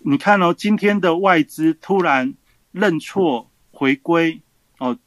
[0.00, 2.34] 你看哦，今天的外资突然
[2.72, 4.42] 认错回归
[4.76, 4.98] 哦，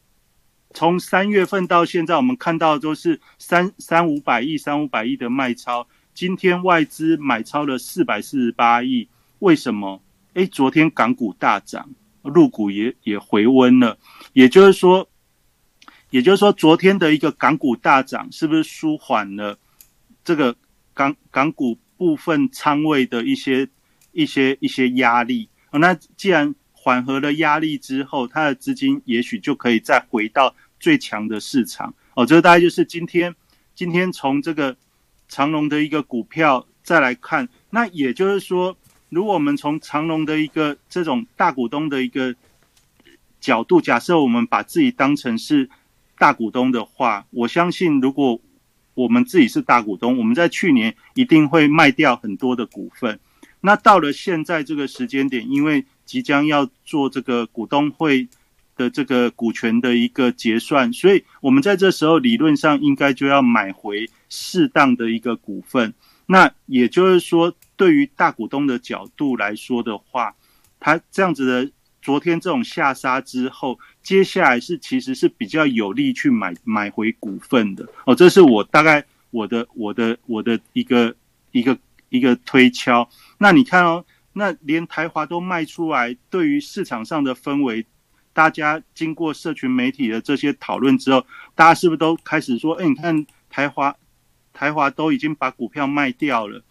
[0.74, 5.88] 从三月份到现在，我们看到都是三三五百亿、三五百亿的卖超。
[6.16, 9.08] 今天外资买超了四百四十八亿，
[9.40, 10.02] 为什么？
[10.34, 11.90] 诶，昨天港股大涨，
[12.34, 13.98] 入股也也回温了，
[14.34, 15.10] 也就是说。
[16.12, 19.58] 也就是说，昨天的一个港股大涨，是不是舒缓了
[20.24, 20.56] 这个
[20.94, 23.68] 港港股部分仓位的一些
[24.14, 25.50] 一些一些压力？
[25.72, 31.94] 那既然缓和了压力之后，它的资金也许就可以再回到最强的市场。
[32.14, 33.36] 哦，这个大概就是今天
[33.74, 34.78] 今天从这个
[35.28, 38.78] 长隆的一个股票再来看，那也就是说，
[39.16, 42.36] 如果我们从长隆的一个这种大股东的一个
[43.40, 45.70] 角度，假设我们把自己当成是。
[46.18, 48.40] 大股东的话，我相信，如果
[48.94, 53.20] 我们自己是大股东，我们在去年一定会卖掉很多的股份。
[53.60, 58.30] 那到了现在这个时间点，因为即将要做这个股东会
[58.78, 65.94] 的这个股权的一个结算，所以我们在这时候理论上应该就要买回适当的一个股份。
[66.28, 70.36] 那也就是说，对于大股东的角度来说的话，
[70.80, 71.72] 他这样子的。
[72.02, 81.16] 昨天这种下杀之后，接下来是其实是比较有利去买买回股份的哦，这是我大概我的我的我的一个
[81.50, 81.76] 一个
[82.10, 83.10] 一个推敲。
[83.40, 87.84] 那你看哦，那连台华都卖出来，对于市场上的氛围，
[88.34, 93.96] 大家经过社群媒体的这些讨论之后，大家是不是都开始说，哎，你看台华
[94.54, 96.62] 台华都已经把股票卖掉了，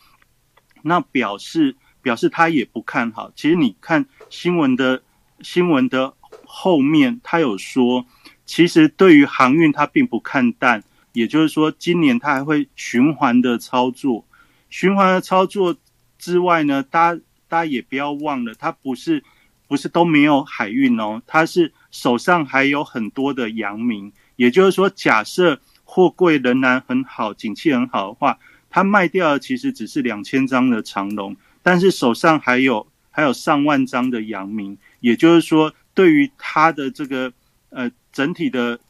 [0.84, 3.32] 那表示表示他也不看好。
[3.34, 5.02] 其实你看新闻的。
[5.42, 6.14] 新闻的
[6.46, 8.06] 后面，他有说，
[8.46, 14.24] 其实对于航运，他并不看淡，也就是说，今年他还会循环的操作，
[14.70, 15.76] 循环的操作
[16.18, 19.24] 之外呢，大家大家也不要忘了，他不是
[19.66, 28.38] 不是都没有海运哦，他是手上还有很多的阳明，也就是说，假设货柜仍然很好，景气很好的话，
[28.74, 34.76] 他卖掉的其实只是两千张的长龙，但是手上还有还有上万张的阳明。
[34.98, 37.32] 也就是说，对于他的这个
[37.70, 38.80] 呃整体的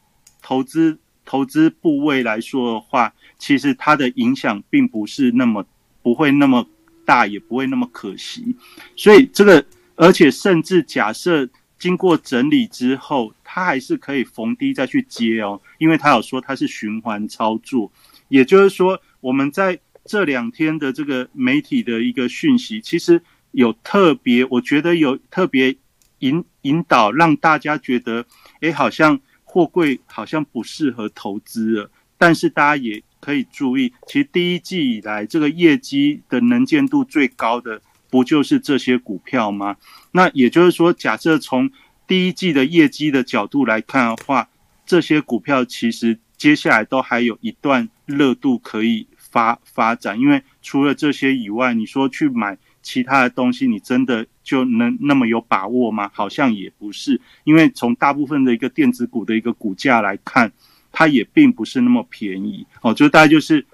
[0.40, 5.66] 投资投资部位来说的话，其实它的影响并不是那么
[6.02, 6.66] 不会那么
[7.04, 8.56] 大，也不会那么可惜。
[8.96, 9.62] 所以这个
[9.96, 11.46] 而且甚至假设
[11.78, 17.92] 经过整理之后，它还是可以逢低再去接哦，因为他有说它是循环操作，
[18.28, 25.74] 也就是说我们在这两天的这个媒体的一个讯息，其实有特别，我觉得有特别
[26.18, 28.26] 引引导，让大家觉得，
[28.60, 33.02] 哎，好像货柜好像不适合投资了，但是大家也。
[33.24, 39.78] 可以注意，其实第一季以来，这个业绩的能见度最高的，不就是这些股票吗？
[40.12, 41.70] 那也就是说，假设从
[42.06, 44.50] 第一季的业绩的角度来看的话，
[44.84, 50.18] 这些股票其实接下来都还有一段热度可以发发展。
[50.20, 56.08] 因为除了这些以外，你说去买其他的东西，你真的就能那么有把握吗？
[56.14, 60.52] 好像也不是，因为从大部分的一个电子股的一个股价来看。
[60.96, 63.66] 它也并不是那么便宜哦，就大概就是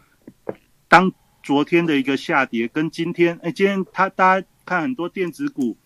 [0.88, 5.76] 当昨天的一个下跌跟今天，哎，今天它大家看很多电子股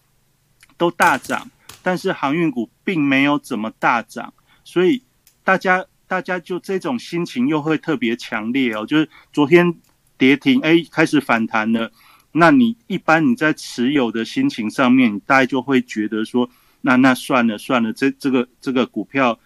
[0.76, 1.50] 都大涨，
[1.82, 4.32] 但是航运股并没有怎么大涨，
[4.62, 5.02] 所以
[5.42, 9.74] 大家大家就这种心情又会特别强烈哦，就是昨天
[10.16, 11.90] 跌停，哎，开始反弹了，
[12.32, 16.48] 那你一般你在持有的心情上面，大概就会觉得说，
[16.82, 19.38] 那那算了算了，这这个这个股票。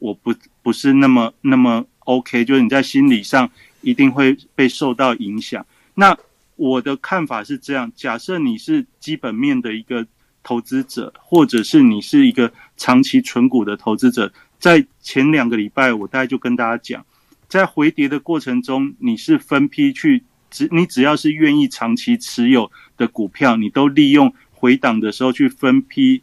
[0.00, 3.50] 我不不是那么那么 OK，就是你在心理上
[3.82, 5.66] 一定会被受到影响。
[5.94, 6.16] 那
[6.56, 10.06] 我的看法是这样：假设你是基本面的一个
[10.42, 17.04] 投资者，或者是你是一个长期存股的投资者，在前两个礼拜，我大概就跟大家讲，
[17.48, 26.22] 在回跌的过程中，你是分批去只你只要是愿意长期持有的股票，你都利用回档的时候去分批。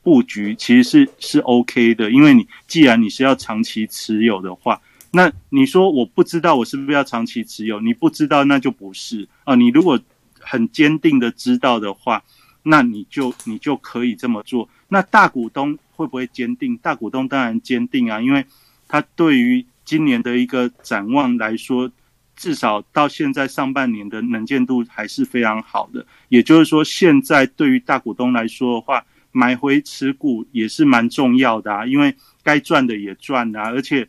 [0.00, 7.78] 布局其实是是 OK 的，因为你既然你是要长期持有的话，那你说我不知道我是不是要长期持有？
[7.80, 9.54] 你不知道那就不是啊。
[9.54, 10.00] 你如果
[10.38, 12.22] 很坚定的知道的话，
[12.62, 14.66] 那你就你就可以这么做。
[14.88, 16.78] 那大股东会不会坚定？
[16.78, 18.46] 大股东当然坚定啊，因为
[18.86, 21.90] 他对于今年的一个展望来说，
[22.36, 26.06] 至少到现在上半年的能见度还是非常好的。
[26.28, 29.04] 也就是说，现在对于大股东来说的话。
[29.30, 34.08] 买回持股也是蛮重要的啊，因为该赚的也赚啊，而且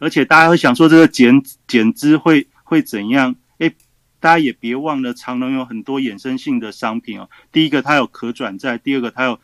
[0.00, 3.36] 而且大家会想说这个减减资会会怎样？
[3.58, 3.72] 哎，
[4.18, 7.30] 大家也别忘了长隆有很多衍生性的商品哦。
[7.52, 9.38] 第一个它有可转债，第二个它有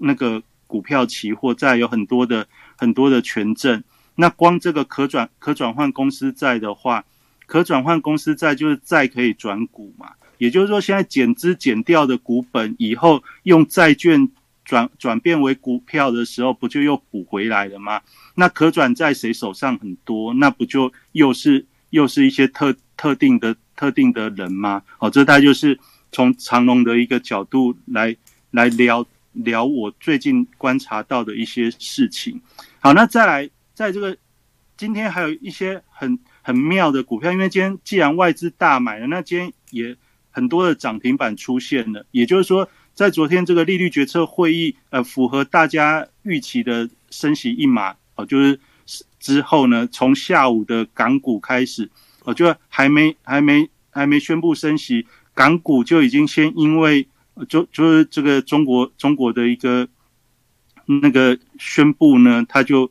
[0.00, 3.82] 那个股票期货债，有很多的很多的权证。
[4.14, 7.04] 那光这个可转可转换公司债的话，
[7.46, 10.12] 可转换公司债就是债可以转股嘛。
[10.38, 14.28] 也就是说，现在减资减掉的股本，以后用债券
[14.64, 18.00] 转转变为股票的时候，不就又补回来了吗？
[18.36, 24.82] 那可转债谁手上很多，那不就又是又是一些特特定的特定的人吗？
[24.98, 25.78] 好，这大概就是
[26.12, 28.16] 从长隆的一个角度来
[28.50, 32.40] 来聊聊我最近观察到的一些事情。
[32.80, 34.16] 好，那再来，在这个
[34.76, 39.96] 今天还有一些很很妙的股票，因为今天既然外资大买了，那今天也。
[40.32, 48.60] 很多的涨停板出现了，也就是说，在昨天这个利率决策会议，呃，符合大家预期的升息一码哦，就是
[49.18, 51.90] 之后呢，从下午的港股开始，
[52.22, 57.08] 哦，就还没还没还没宣布升息，港股就已经先因为
[57.48, 59.88] 就就是这个中国中国的一个
[60.86, 62.90] 那个宣布呢，它就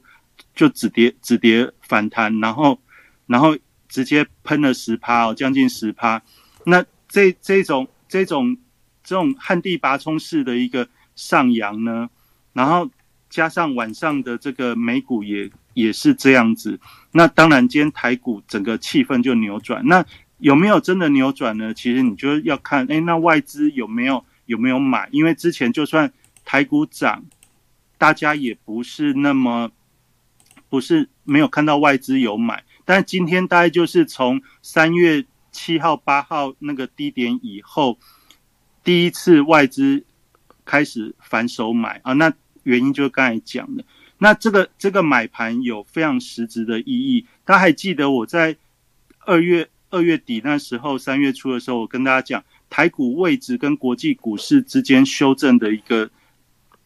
[0.56, 2.80] 就止跌止跌反弹，然后
[3.28, 6.22] 然后直接喷了十趴哦，将近十趴，
[6.66, 6.86] 那。
[7.12, 8.56] 这这种这种
[9.04, 12.08] 这种旱地拔葱式的一个上扬呢，
[12.54, 12.88] 然后
[13.32, 16.80] 加上晚上的这个美股也也是这样子，
[17.12, 19.82] 那当然今天台股整个气氛就扭转。
[19.88, 20.06] 那
[20.38, 21.74] 有没有真的扭转呢？
[21.74, 25.08] 其实你就要看，哎，那外资有没有有没有买？
[25.12, 26.12] 因为之前就算
[26.44, 27.24] 台股涨，
[27.98, 29.72] 大家也不是那么
[30.68, 35.26] 不是没有看到外资有买，但今天大概就是从三月。
[35.52, 37.98] 七号、八号那个低点以后，
[38.84, 40.06] 第一次外资
[40.64, 43.84] 开始反手买啊，那原因就是刚才讲的。
[44.20, 47.26] 那这个这个买盘有非常实质的意义。
[47.46, 48.56] 大家还记得我在
[49.26, 56.10] 二月二月底那时候，三月初的时候，我跟大家讲台股位置跟国际股市之间修正的一个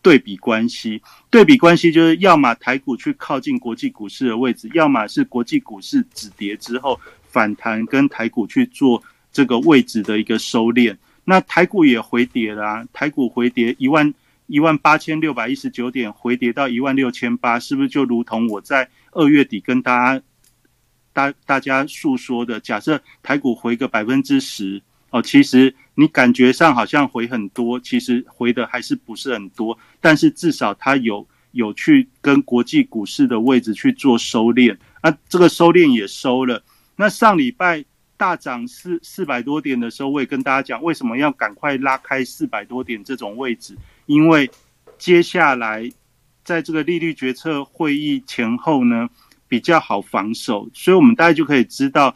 [0.01, 1.01] 对比关系。
[1.29, 6.99] 对比关系就是要么台股去靠近国际股市的位置，要么是国际股市止跌之后。
[7.33, 14.13] 反弹跟台股去做这个位置的一个收敛，那台股也回跌啦，台股回跌一万
[14.45, 20.23] 一万八千六百一十九点，回跌到一万六千八，是不是就如同我在二月底跟大家
[21.11, 24.79] 大大家诉说的，假设台股回个百分之十，
[25.13, 36.63] 哦，其实你感觉上好像回很多，其实回的还是不是很多，但是至少它有有去跟国际股市的位置去做收敛，那这个收敛也收了。
[36.95, 37.85] 那上礼拜
[38.17, 44.49] 大涨四四百多点的时候，我也跟大家讲，为什么要赶快拉开四百多点这种位置，因为
[44.97, 45.87] 接下来
[46.43, 49.07] 在这个利率决策会议前后呢，
[49.47, 52.15] 比较好防守，所以我们大概就可以知道，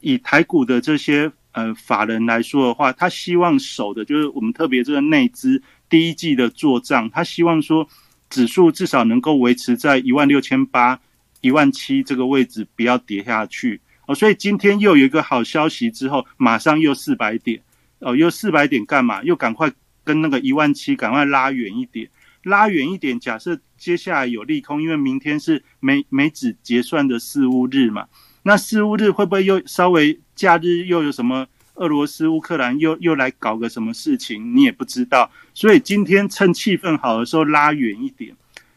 [0.00, 1.32] 以台股的这些。
[1.52, 7.88] 呃，法人来说的话，他希望守的就是我们特别这个内资第一季的做账，他希望说
[8.30, 11.00] 指数至少能够维持在一万六千八、
[11.40, 14.14] 一万七这个位置，不要跌下去哦。
[14.14, 17.60] 所以今天又有一个好消息之后，马上又四百点
[18.00, 19.22] 哦，又四百点干嘛？
[19.24, 19.72] 又赶快
[20.04, 22.08] 跟那个一万七赶快拉远一点，
[22.42, 23.18] 拉远一点。
[23.18, 28.06] 假设接下来有利空，因为明天是美美指结算的四五日嘛。
[28.48, 34.56] 那四五日会不会又稍微假日又有什么俄罗斯乌克兰又又来搞个什么事情？
[34.56, 35.30] 你也不知道。
[35.52, 38.34] 所以今天趁气氛好的时候拉远一点，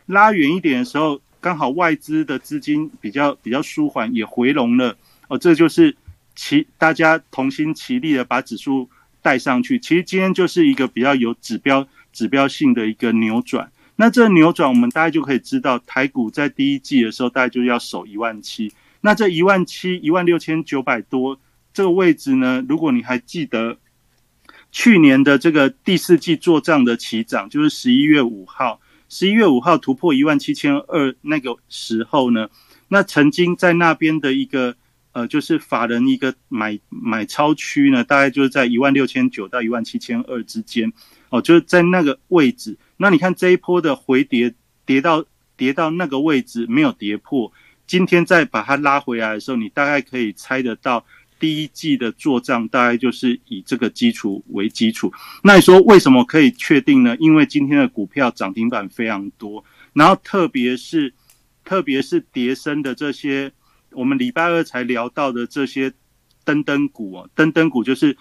[0.08, 4.98] 拉远一点的时候，刚好外资的资金比较比较舒缓，也回笼了。
[5.30, 5.96] 哦，这就是
[6.36, 8.90] 齐大家同心齐力的把指数
[9.22, 9.80] 带上去。
[9.80, 13.72] 其实今天就是一个比较有指标指标性的一个扭转。
[13.96, 18.74] 那这扭转，我们大家就可以知道，台股在第一季的时候，大概就要守一万七。
[19.02, 21.40] 那这一万七一万六千九百多
[21.74, 22.64] 这个位置呢？
[22.70, 23.78] 如果你还记得
[24.72, 28.80] 去年的这个第四季做账的起涨，就是十一月五号，
[29.10, 32.50] 十一月五号突破一万七千二那个时候呢，
[32.88, 34.76] 那曾经在那边的一个
[35.14, 40.94] 呃，就是法人一个买买超区呢，大概就是在一万六千九到一万七千二之间
[41.30, 42.78] 哦，就是在那个位置。
[42.98, 44.54] 那你看这一波的回跌，
[44.86, 45.26] 跌到
[45.58, 47.52] 跌到那个位置没有跌破。
[47.92, 51.06] 今天再把它拉回来的时候，你大概可以猜得到，
[51.38, 55.12] 第一季的做账大概就是以这个基础为基础。
[55.44, 57.18] 那你说为什么可以确定呢？
[57.20, 61.14] 因为今天的股票涨停板非常多，然后特别是
[61.66, 63.52] 特别是叠升的这些，
[63.92, 65.92] 我们礼拜二才聊到的这些
[66.46, 68.16] 登登股啊，登登股就是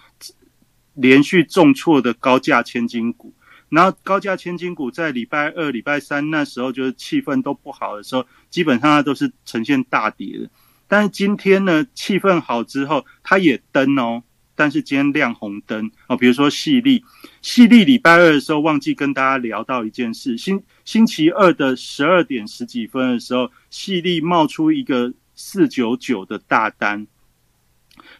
[0.95, 3.33] 连续重挫的高价千金股。
[3.71, 10.49] 然后高价千金股在礼拜二、礼拜三那时候就是气氛都不好的时候，基本上它都是呈现大跌的。
[10.89, 14.23] 但是今天呢，气氛好之后，它也登哦。
[14.55, 17.01] 但是今天亮红灯哦，比如说细粒，
[17.41, 27.07] 细粒礼拜二的时候忘记跟大家聊到一件事，星星期二的十二点十几分的时候，细粒冒出一个四九九的大单，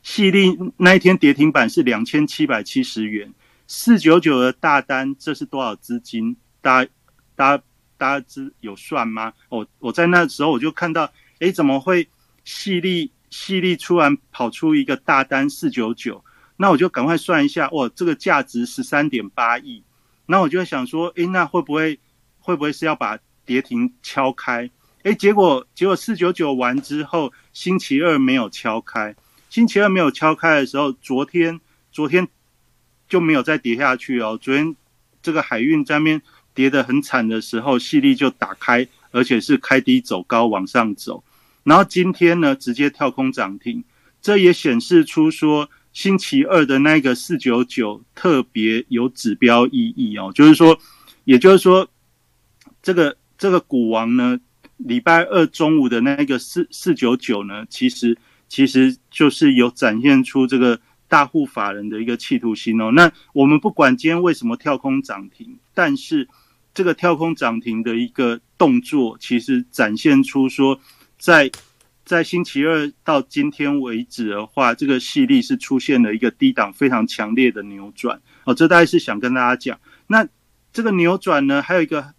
[0.01, 3.33] 细粒那一天跌停板是两千七百七十元。
[3.73, 6.35] 四九九的大单，这是多少资金？
[6.59, 6.91] 大家、
[7.37, 7.63] 大家、
[7.97, 9.31] 大家知有算吗？
[9.47, 11.09] 我我在那时候我就看到，
[11.39, 12.09] 哎，怎么会
[12.43, 16.21] 细粒细粒突然跑出一个大单四九九？
[16.57, 19.81] 那我就赶快算一下，哇，这个价值十三点八亿。
[20.25, 21.97] 那我就想说，哎，那会不会
[22.41, 24.69] 会不会是要把跌停敲开？
[25.03, 29.15] 哎，结果结果四九九完之后，星期二没有敲开。
[29.49, 32.27] 星期二没有敲开的时候，昨天昨天。
[33.11, 34.39] 就没有再跌下去哦。
[34.41, 34.73] 昨天
[35.21, 36.21] 这个海运在面
[36.53, 41.21] 跌得很惨的时候，细粒就打开，而且是开低走高往上走。
[41.63, 43.83] 然后今天呢，直接跳空涨停，
[44.21, 50.31] 这也显示出说星期二的那个四九九特别有指标意义哦。
[50.33, 50.79] 就是说，
[51.25, 51.89] 也就是说，
[52.81, 54.39] 这个这个股王呢，
[54.77, 60.79] 礼拜二中午的那个四四九九呢，其实其实就是有展现出这个。
[61.11, 66.29] 大户法人的一个企图心哦，那我们不管今天为什么跳空涨停，但是
[66.73, 70.79] 这个跳空涨停的一个动作，其实展现出说，
[71.19, 71.51] 在
[72.05, 79.77] 在星期二到今天为止的话，这个细力是出现了一个低档非常强烈的扭转哦，这大概是想跟大家讲。
[80.07, 80.25] 那
[80.71, 82.13] 这个扭转呢，还有一个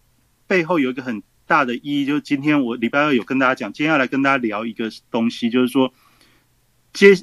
[0.47, 5.95] 背后有一个很大的意义，就是今天我礼拜二有跟大家讲，今天要来跟大家聊一个东西，就是说
[6.93, 7.15] 接。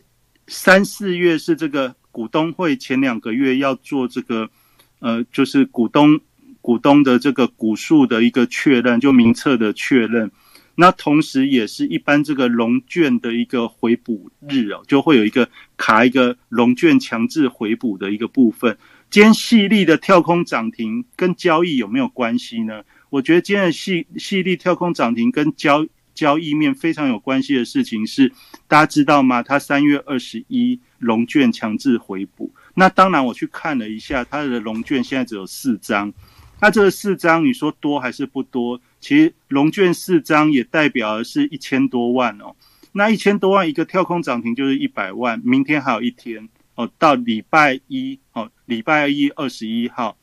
[0.49, 4.49] 三四月是这个股东会前两个月要做这个，
[4.97, 6.19] 呃，就是股东
[6.59, 10.31] 股东的这个股数的一个确认，就名册的确认。
[10.73, 15.47] 那同时也是一般这个龙卷的一个回补日哦，就会有一个
[15.77, 18.77] 卡一个龙卷强制回补的一个部分。
[19.09, 22.83] 今天细粒的跳空涨停跟交易有没有关系呢？
[23.09, 25.85] 我觉得今天的细细粒跳空涨停跟交
[26.19, 28.29] 交易面非常有关系的事情是，
[28.67, 29.41] 大家知道吗？
[29.41, 32.51] 它三月二十一龙卷强制回补。
[32.73, 36.11] 那当然，我去看了一下，它的龙卷现在只有四张。
[36.59, 38.81] 那这四张，你说多还是不多？
[38.99, 42.53] 其实龙卷四张也代表的是一千多万哦。
[42.91, 50.17] 那一千多万一个跳空涨停就是一百万，明天还有一天哦到礼拜一哦礼拜一二十一号，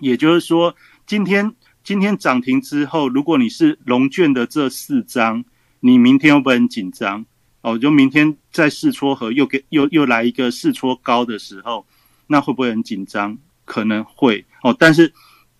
[0.00, 0.74] 也就是说
[1.06, 1.54] 今天
[1.84, 5.44] 今天涨停之后，如果你是龙卷的这四张，
[5.80, 7.24] 你明天会不会很紧张？
[7.60, 11.84] 哦，就明天在试撮和又给又又来一个试撮高的时候，
[12.28, 13.36] 那会不会很紧张？
[13.64, 15.12] 可能会哦，但是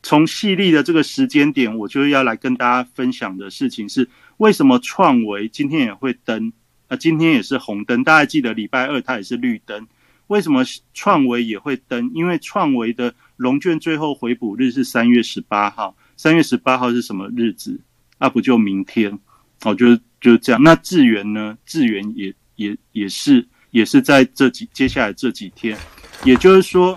[0.02, 6.52] 从细粒的这个时间点，我就要来跟大家分享的事情是，为什么创维今天也会登？
[6.88, 8.04] 啊，今天也是红灯。
[8.04, 9.86] 大家记得礼拜二它也是绿灯，
[10.26, 10.64] 为什么
[10.94, 12.10] 创维也会登？
[12.14, 17.80] 因为创维的龙卷最后回补日是三月十八号，三月十八号是什么日子？
[18.16, 19.18] 那不就明天？
[19.62, 20.62] 哦，就是就是这样。
[20.62, 21.58] 那智源呢？
[21.66, 25.76] 智源也也也是也是在这几接下来这几天，
[26.24, 26.96] 也就是说。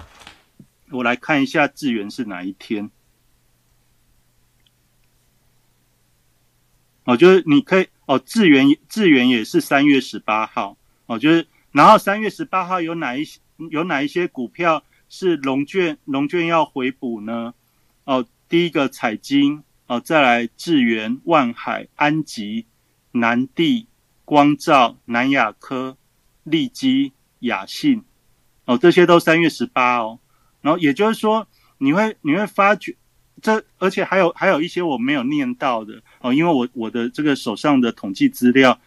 [0.92, 2.92] 我来看一下智源是哪一天。
[7.06, 13.40] 哦，就是你可以哦，智源智源也是三月十八号哦，就是然后三月十八号有哪一些
[13.72, 17.56] 有哪一些股票是龙卷龙卷要回补呢？
[18.04, 22.66] 哦，第一个彩金哦，再来智源、万海、安吉、
[23.12, 23.88] 南地、
[24.24, 25.98] 光照、南亚科、
[26.44, 28.04] 利基、雅信。
[28.66, 30.20] 哦，这些都三月十八哦。
[30.62, 32.96] 然后也就是说，你会你会发觉，
[33.42, 36.02] 这而且还有还有一些我没有念到的。
[36.22, 38.80] 哦，因为我我的这个手上的统计资料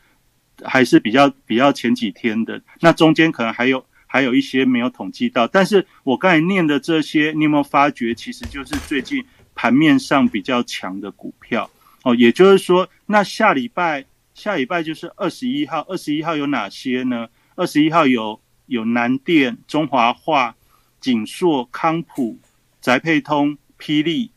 [0.65, 11.71] 还是比较比较前几天的，那中间可能还有还有一些没有统计到，但是我刚才念的这些，你有没有发觉，其实就是最近盘面上比较强的股票
[12.03, 14.05] 哦，也就是说，那下礼拜
[14.35, 17.29] 下礼拜就是二十一号，二十一号有哪些呢？
[17.55, 20.57] 二十一号有有南电、中华化。
[21.01, 22.41] 锦硕、康普、
[22.81, 24.33] 宅配通、霹雳，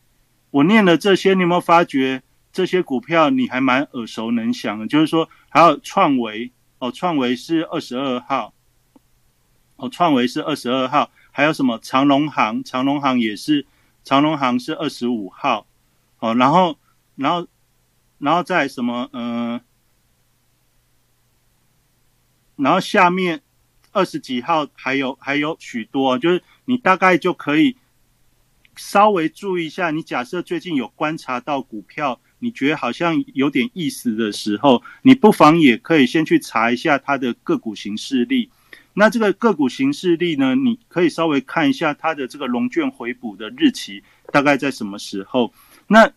[0.52, 4.86] 我念的这些，你有没有发觉这些股票你还蛮耳熟能详的？
[4.86, 8.54] 就是说，还有创维哦，创维是二十二号，
[9.82, 12.62] 哦，创维是二十二号，还有什么长隆行？
[12.62, 13.66] 长隆行也是，
[14.04, 15.66] 长隆行是二十五号，
[16.20, 16.78] 哦，然后，
[17.16, 17.48] 然后，
[18.18, 19.10] 然后再什么？
[19.12, 19.60] 嗯，
[22.56, 23.42] 然后下面。
[23.94, 27.76] 二十几号还有还有许多，就是你大概就可以
[28.74, 29.90] 稍微注意一下。
[29.90, 38.48] 你假设最近有观察到股票，你觉得好像有点意思的时候，你不妨也可以先去查一下它的个股形势力。
[38.94, 45.52] 那这个个股形势力呢，你可以稍微看一下它的这个龙卷回补的日期大概在什么时候。
[45.88, 46.10] 那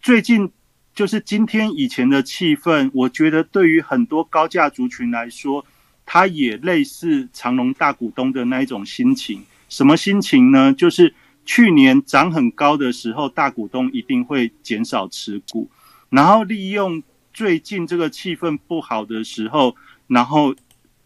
[0.00, 0.50] 最近
[0.94, 5.64] 就是今天以前的气氛，我觉得对于很多高价族群来说。
[6.08, 10.72] 它也类似长隆大股东的那一种心情，什么心情呢？
[10.72, 11.12] 就是
[11.44, 15.68] 去年涨很高的时候，大股东一定会减少持股，
[16.08, 17.02] 然后利用
[17.34, 19.74] 最近这个气氛不好的时候，
[20.06, 20.54] 然后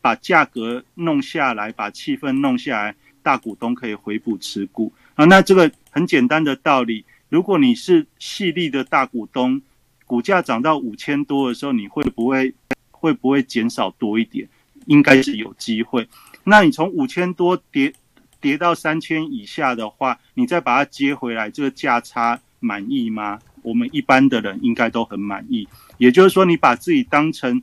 [0.00, 5.24] 把价格弄下来，把气氛弄下来，大股东可以回补持股啊。
[5.26, 9.60] 那这个很简单的道理，如果你是细粒的大股东，
[10.06, 12.52] 股价涨到五千多的时候，你会不会
[12.90, 14.48] 会不会减少多一点？
[14.86, 16.08] 应该是有机会。
[16.44, 17.92] 那你从五千多跌
[18.40, 23.38] 跌到三千以下的话，你再把它接回来，这个价差满意吗？
[23.62, 25.68] 我们一般的人应该都很满意。
[25.98, 27.62] 也就是说，你把自己当成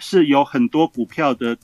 [0.00, 1.56] 是有很多股票的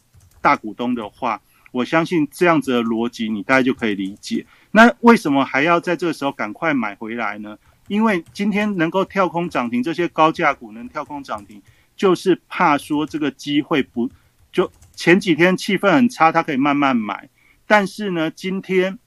[0.44, 1.40] 大股东的话，
[1.72, 4.44] 我相信这样子的逻辑，你大概就可以理解。
[4.72, 7.56] 那为什么还要在这个时候赶快买回来呢？
[7.88, 11.62] 因为今天能够跳空涨停，这些高价股能跳空涨停，
[11.96, 14.10] 就是怕说这个机会不
[14.52, 14.70] 就。
[14.94, 17.30] 前几天气氛很差，他可以慢慢买，
[17.66, 18.98] 但是呢，今天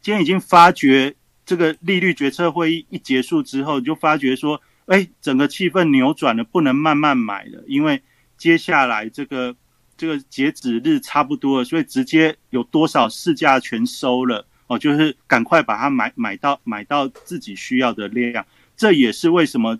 [0.00, 8.02] 今天已经发觉这个利率决策会议一结束之后，就发觉说，哎，整个气氛扭转了，不能慢慢买了，因为
[8.36, 9.54] 接下来这个
[9.98, 18.46] 这个截止日差不多了，所以直接有多少市价全收了哦，就是赶快把它买买到买到自己需要的量，
[18.76, 19.78] 这也是为什么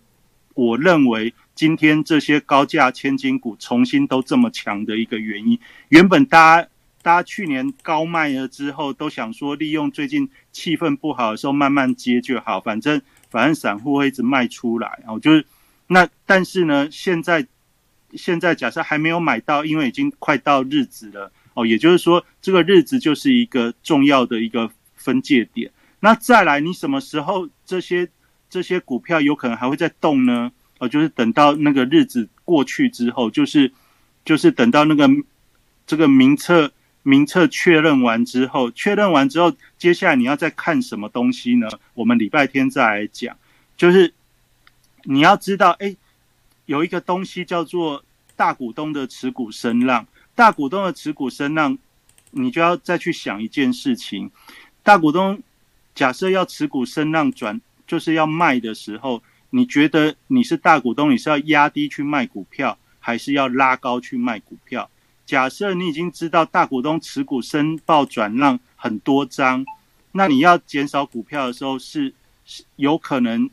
[0.52, 1.32] 我认为。
[1.58, 5.58] 今天这些高价千金股重新都这么强的一个原因，
[5.88, 6.68] 原本大家
[7.02, 15.44] 大家去年高卖了之后，都想说利用最近气氛不好的时候慢慢接就好，反正反正散户会一直卖出来，哦，就是
[15.88, 17.44] 那但是呢，现在
[18.14, 25.70] 现在假设还没有买到，因为已经快到日子了，哦，也就是说这个日子就是一个重要的一个分界点。
[26.00, 28.08] 那再来，你什么时候这些
[28.48, 30.52] 这些股票有可能还会再动呢？
[30.78, 33.72] 哦，就是等到那个日子过去之后，就是
[34.24, 35.08] 就是等到那个
[35.86, 36.70] 这个名册
[37.02, 41.68] 名册确认完之后，确认完之后，接下来你要再看什么东西呢？
[41.94, 43.36] 我们礼拜天再来讲。
[43.76, 44.14] 就是
[45.04, 45.96] 你要知道，哎，
[46.68, 48.04] 有一个东西叫做
[48.36, 51.78] 大股东的持股声浪，大股东的持股声浪
[52.30, 54.30] 你就要再去想一件事情：
[54.82, 55.42] 大股东
[55.94, 64.90] 假设要持股升浪转，就是要卖的时候，你觉得你是大股东，你是要压低去卖股票，还是要拉高去卖股票？
[65.24, 69.64] 假设你已经知道大股东持股申报转让很多张，
[70.12, 72.12] 那你要减少股票的时候，是
[72.44, 73.48] 是有可能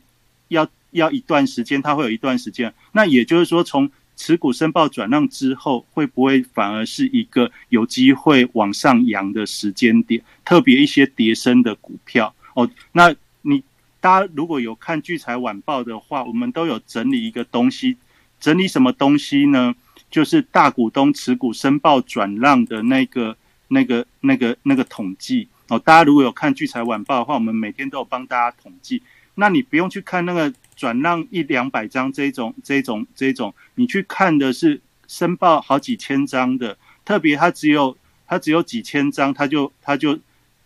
[0.48, 2.72] 要要一段时间，它会有一段时间。
[2.92, 10.22] 那也就是说，从持股申报转让之后，会不会反而是一个有机会往上扬的时间点？
[10.42, 12.68] 特别一些叠升的股票哦。
[12.92, 13.62] 那你
[14.00, 17.96] 大家如果有看聚财晚报的话，我们都有整理一个东西，
[18.40, 19.74] 整理什么东西呢？
[20.10, 23.36] 就是大股东持股申报转让的那个、
[23.68, 25.78] 那个、那个、那个统计哦。
[25.78, 29.02] 大家如果有看聚财晚报的话，我们每天都有帮大家统计。
[29.34, 30.50] 那你不用去看那个。
[30.76, 37.96] 转让一两百张这种、这种、这种，你去看的是申报好几千张的，特别它只有
[38.26, 40.18] 它只有几千张，它就它就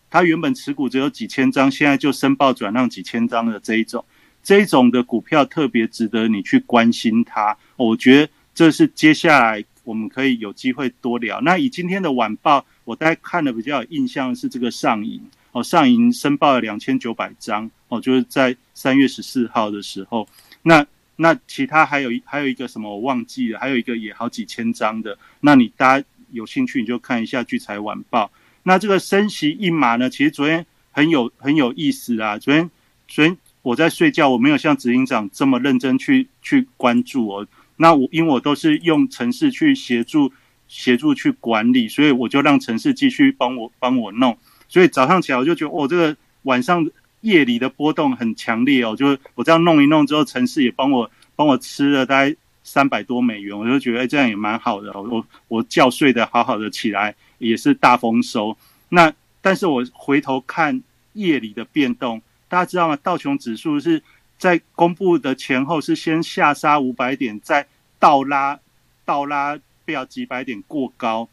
[0.09, 4.03] 它原本持股只有几千张，现在就申报转让几千张的这一种，
[4.43, 7.57] 这一种的股票特别值得你去关心它。
[7.77, 11.39] 我觉得这是接下来我们可以有机会多聊。
[11.41, 15.21] 那以今天的晚报，我大概看的比较有印象是这个上影。
[15.51, 20.27] 哦，上银申报了两千九百张，哦，就是在三月十四号的时候，
[20.63, 20.85] 那
[21.17, 28.31] 那其他还有一还有一个什么我忘记了，还有一个也好几千张的，那你大家有兴趣你就看一下聚财晚报。
[28.63, 32.37] 那这个升息一码呢，其实昨天很有很有意思啊。
[32.37, 32.69] 昨天
[33.07, 37.47] 昨天我在睡觉，我没有像执行长这么认真去去关注哦。
[37.75, 40.31] 那我因为我都是用城市去协助
[40.67, 44.37] 协助去管理，所以我就让城市继续帮我帮我弄。
[44.71, 48.95] 所以早上起来我就觉得，哦，这个晚上夜里的波动很强烈哦。
[48.95, 54.93] 就是我这样弄一弄之后，城市也帮我帮我吃了大概三百多美元，我就觉得这样也蛮好的。
[54.93, 58.55] 我我觉睡得好好的起来，也是大丰收。
[58.87, 62.95] 那但是我回头看夜里的变动，大家知道吗？
[63.03, 64.01] 道琼指数是
[64.37, 67.67] 在公布的前后是先下杀五百点，再
[67.99, 68.57] 倒拉
[69.03, 71.27] 倒拉不要几百点过高。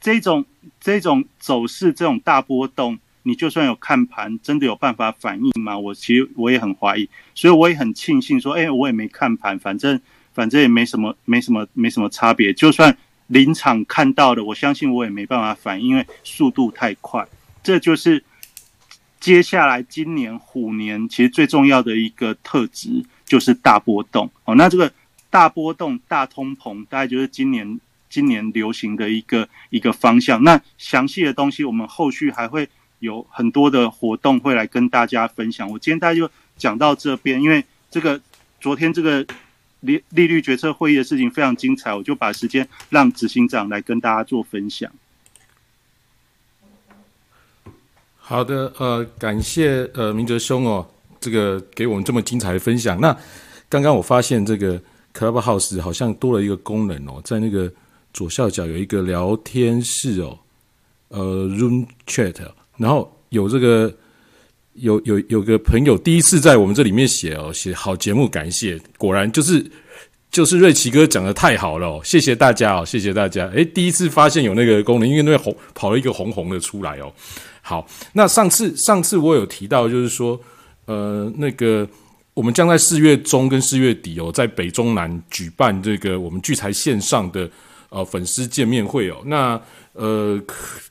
[0.00, 0.44] 这种
[0.80, 5.76] 这种走势，这种大波动，你就算有看盘，真的有办法反应吗？
[5.76, 10.00] 我其实我也很怀疑，所以我也很庆幸说，哎，我也没看盘，反正
[10.32, 12.52] 反正也没什么没什么没什么差别。
[12.52, 17.26] 就算临场看到的，我相信我也没办法反应，因为速度太快。
[17.64, 18.22] 这就是
[19.18, 24.30] 接下来今年虎年其实最重要的一个特质，就是大波动。
[24.44, 24.92] 哦，那这个
[25.30, 27.80] 大波动、大通膨，大概就是今年。
[28.08, 32.68] 今年流行的一个一个方向，那详细的东西我们后续还会
[33.00, 35.70] 有很多的活动会来跟大家分享。
[35.70, 38.18] 我今天大家就讲到这边，因为这个
[38.60, 39.26] 昨天这个
[39.80, 44.90] 利利率决策会议的事情非常精彩，我就把时间让执行长来跟大家做分享。
[48.16, 50.88] 好的，呃，感谢呃明哲兄哦，
[51.20, 52.98] 这个给我们这么精彩的分享。
[53.00, 53.14] 那
[53.68, 54.80] 刚刚我发现这个
[55.12, 57.70] Clubhouse 好像多了一个功能哦，在那个。
[58.16, 60.38] 左下角有一个聊天室哦，
[61.08, 62.34] 呃，Room Chat，
[62.78, 63.94] 然后有这个
[64.72, 69.70] 有有有个朋友第一次在我们这里面写哦，写好节目，感谢，果然就是
[70.30, 77.12] 就是瑞奇哥讲的太好了，谢谢大家哦，谢谢大家，诶，第一次发现有那个功能，因为那个红跑了一个红红的出来哦，
[77.60, 80.40] 好，那上次上次我有提到就是说，
[80.86, 81.86] 呃，那个
[82.32, 87.46] 我们将在四月中跟四月底哦，在北中南举办这个我们聚财线上的。
[87.88, 89.60] 呃，粉丝见面会哦，那
[89.92, 90.40] 呃，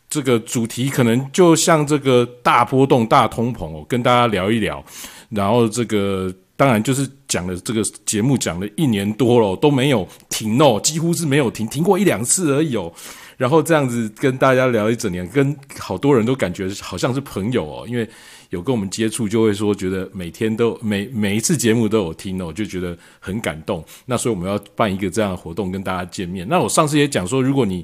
[0.09, 4.83] 这个主题可能就像这个大波动、大通膨哦，跟大家聊一聊。
[5.29, 12.91] 然后这个当然就是讲了这个节目讲了一年多了，都没有停哦，几乎是没有停，停过一两次而已哦。
[13.37, 18.07] 然后这样子跟大家聊一整年，跟好多人都感觉好像是朋友哦，因为。
[18.51, 23.83] 有跟我们接触，就会说觉得每天都每每一次节目都有听哦，就觉得很感动。
[24.05, 26.47] 那所以我们要办一个这样的活动跟大家见面。
[26.47, 27.83] 那我上次也讲说，如果你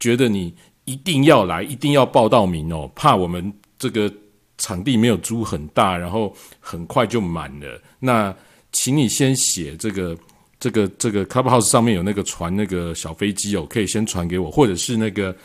[0.00, 0.52] 觉得你
[0.84, 4.12] 一定要来，一定要报到名哦，怕我们这个
[4.58, 7.80] 场地没有租很大，然后很快就满了。
[8.00, 8.34] 那
[8.72, 10.14] 请你先写这个
[10.62, 15.36] 这个这个 Clubhouse 上面有那个传那个小飞机哦，可以先传给我，或者是那个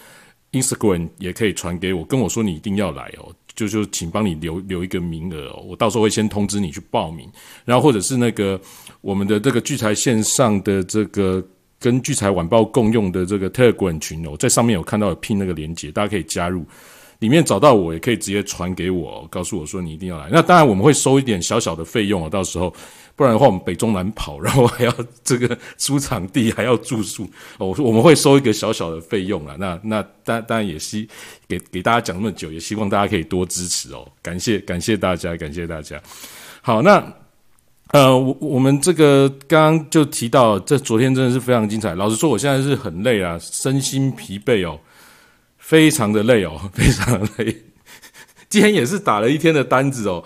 [0.51, 3.33] Instagram 也可以传给我，跟我说你一定要来哦。
[3.55, 7.27] 就就请帮你留留一个名额哦，我到时候会先通知你去报名，
[7.65, 8.61] 然后或者是那个
[9.01, 11.43] 我们的这个聚财线上的这个
[11.79, 16.63] 跟聚财晚报共用的这个 Telegram 群哦，在上面有看到有拼那个链接，大家可以加入。
[17.17, 20.29] 里面找到我，也可以直接传给我，告诉我说你一定要来。
[20.31, 22.71] 那当然我们会收一点小小的费用哦，到时候
[23.17, 29.57] 不然的话我们北中南跑，然后还要这个租场地，还要住宿哦，我们会收一个小小的费用了。
[29.57, 31.09] 那那当当然也希
[31.47, 35.99] 给给大家讲那么久，也希望大家可以多支持哦，感谢感谢大家，感谢大家。
[36.61, 37.03] 好，那
[37.91, 41.95] 呃我我们这个刚刚就提到，这昨天真的是非常精彩。
[41.95, 44.79] 老实说，我现在是很累啊，身心疲惫哦。
[45.57, 47.53] 非常的累哦，非常的累。
[48.47, 50.23] 今天也是打了一天的单子哦，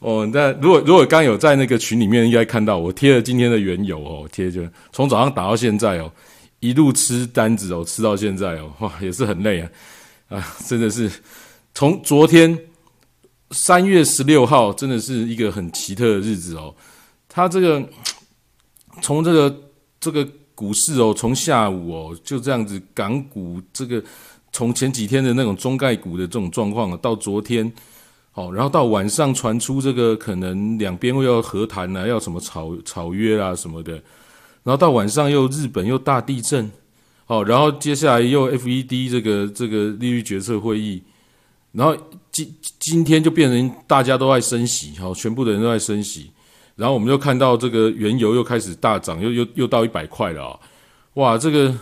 [0.00, 6.12] 哦，那如果如果刚有在那个群里面，应该看到我贴了今天的原油哦，贴就从早上打到现在哦，
[6.60, 9.70] 一路吃单子哦，吃到现在哦，哇，也是很累啊，
[10.28, 11.10] 啊，真的是
[11.74, 12.58] 从昨天
[13.50, 16.74] 三月十六号，真的是一个很奇特的日子哦。
[17.28, 17.82] 它这个
[19.02, 19.62] 从这个
[19.98, 24.02] 这个股市哦，从下午哦就这样子港股这个。
[24.50, 27.70] 从前几天的那种中概股的这种状况啊到昨天，
[28.38, 33.94] 哦，然后到晚上传出这个可能两边又要和谈啊，要什么草草约啊什么的，
[34.62, 36.70] 然后到晚上又日本又大地震，
[37.26, 41.02] 哦，然后接下来又 FED 这个这个利率决策会议，
[41.72, 41.96] 然后
[42.30, 46.30] 今今天就变成大家都在升息，好，全部的人都在升息，
[46.76, 50.60] 然后我们就看到这个原油又开始大涨，又又又到一百块了啊，
[51.14, 51.74] 哇，这个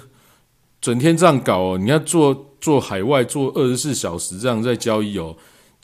[0.80, 2.44] 整天这样搞哦，你要做。
[2.58, 5.36] 做海外做二十四小时这样在交易哦，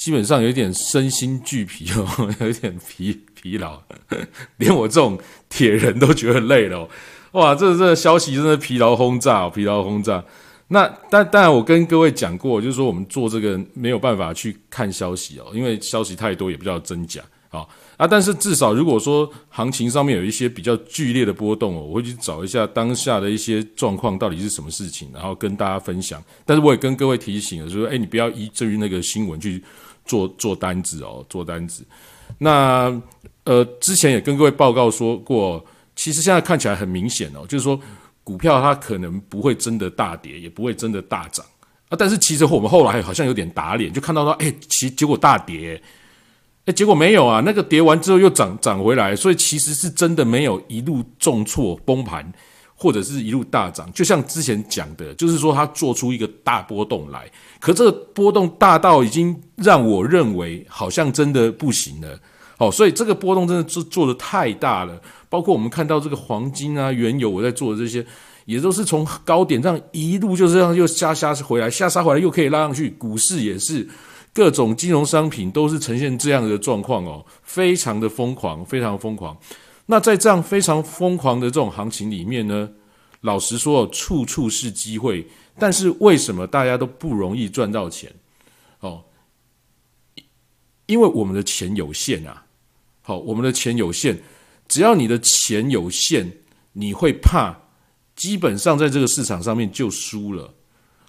[0.02, 3.80] 基本上有点身心俱疲哦， 有点疲疲劳，
[4.58, 5.16] 连我这种
[5.48, 6.88] 铁人都觉得累了。
[7.30, 10.24] 哇，这这消息真的疲劳轰炸，疲劳轰炸。
[10.66, 17.64] 那但当然，我跟各位讲过，就是说我们做这个没有办法去看消息哦，因为消息太多也不知道真假啊。
[17.96, 26.20] 啊，但是至少如果说行情上面有一些比较剧烈的波动哦，我会去找一下当下的一些状况到底是什么事情，然后跟大家分享。
[26.44, 29.62] 但是我也跟各位提醒，就是说，哎，你不要依至于那个新闻去
[30.12, 31.82] 做做单子哦，做单子。
[32.36, 32.92] 那
[33.44, 35.64] 呃，之前也跟各位报告说过，
[35.96, 37.80] 其实现在看起来很明显哦，就是说
[38.22, 41.46] 股票它可能不会真的大跌，也不会真的大涨
[41.88, 41.96] 啊。
[41.98, 45.80] 但是其实我们后来好像有点打脸，就看到说，哎，其结果大跌。
[46.66, 52.30] 哎，结果没有啊，那个跌完之后又涨涨回来，所以其实是真的没有一路重挫崩盘，
[52.82, 53.88] 或者是一路大涨。
[53.92, 57.30] 就像之前讲的，就是说它做出一个大波动来，
[57.60, 62.18] 可这个波动大到已经让我认为好像真的不行了。
[62.58, 65.00] 哦，所以这个波动真的做做的太大了。
[65.28, 68.04] 包括我们看到这个黄金啊、原油，我在做的这些，
[68.46, 73.88] 也都是从高点这样一路就这样又下杀回来，下杀回来又可以拉上去，股市也是。
[74.34, 79.36] 各种金融商品都是呈现这样的状况哦，非常的疯狂，非常疯狂。
[79.86, 82.70] 那在这样非常疯狂的这种行情里面呢，
[83.20, 85.26] 老实说，处处是机会。
[85.58, 88.10] 但是为什么大家都不容易赚到钱？
[88.80, 89.04] 哦，
[90.86, 92.46] 因为我们的钱有限啊。
[93.02, 94.18] 好，我们的钱有限，
[94.68, 96.32] 只要你的钱有限，
[96.72, 97.54] 你会怕，
[98.14, 100.54] 基本上在这个市场上面就输了。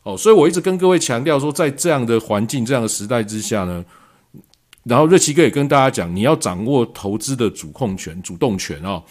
[0.02, 3.86] 哦，所以我一直跟各位强调说，在这样的环境、这样的时代之下呢，
[4.84, 9.02] 然后瑞奇哥也跟大家讲，你要掌握投资的主控权、主动权哦，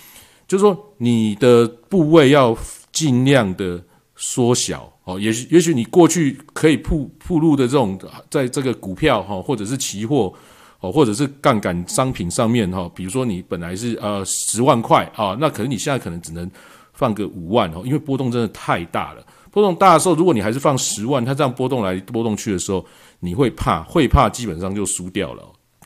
[0.47, 2.57] 就是说你的部位要
[2.93, 3.83] 尽量的
[4.15, 5.19] 缩小哦。
[5.19, 7.99] 也许也许你过去可以铺铺路的这种，
[8.31, 10.33] 在这个股票哈，或者是期货
[10.81, 16.51] 哦，或者是杠杆商品上面哈，比如说你本来是呃十万块啊，那可能你现在可能只能
[16.93, 19.25] 放个五万哦，因为波动真的太大了。
[19.51, 22.85] 波动大的时候，如果你还是放十万，它这样波动来波动去的时候，
[23.21, 25.43] 你会怕，会怕，基本上就输掉了，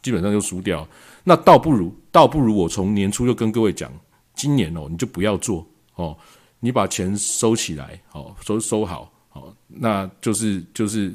[0.06, 0.86] 基本上就输掉。
[1.24, 3.90] 那倒不如，倒不如我从年初就跟各位讲，
[4.36, 6.16] 今年哦，你就不要做哦，
[6.60, 11.12] 你把钱收起来，哦，收收好，哦，那就是就是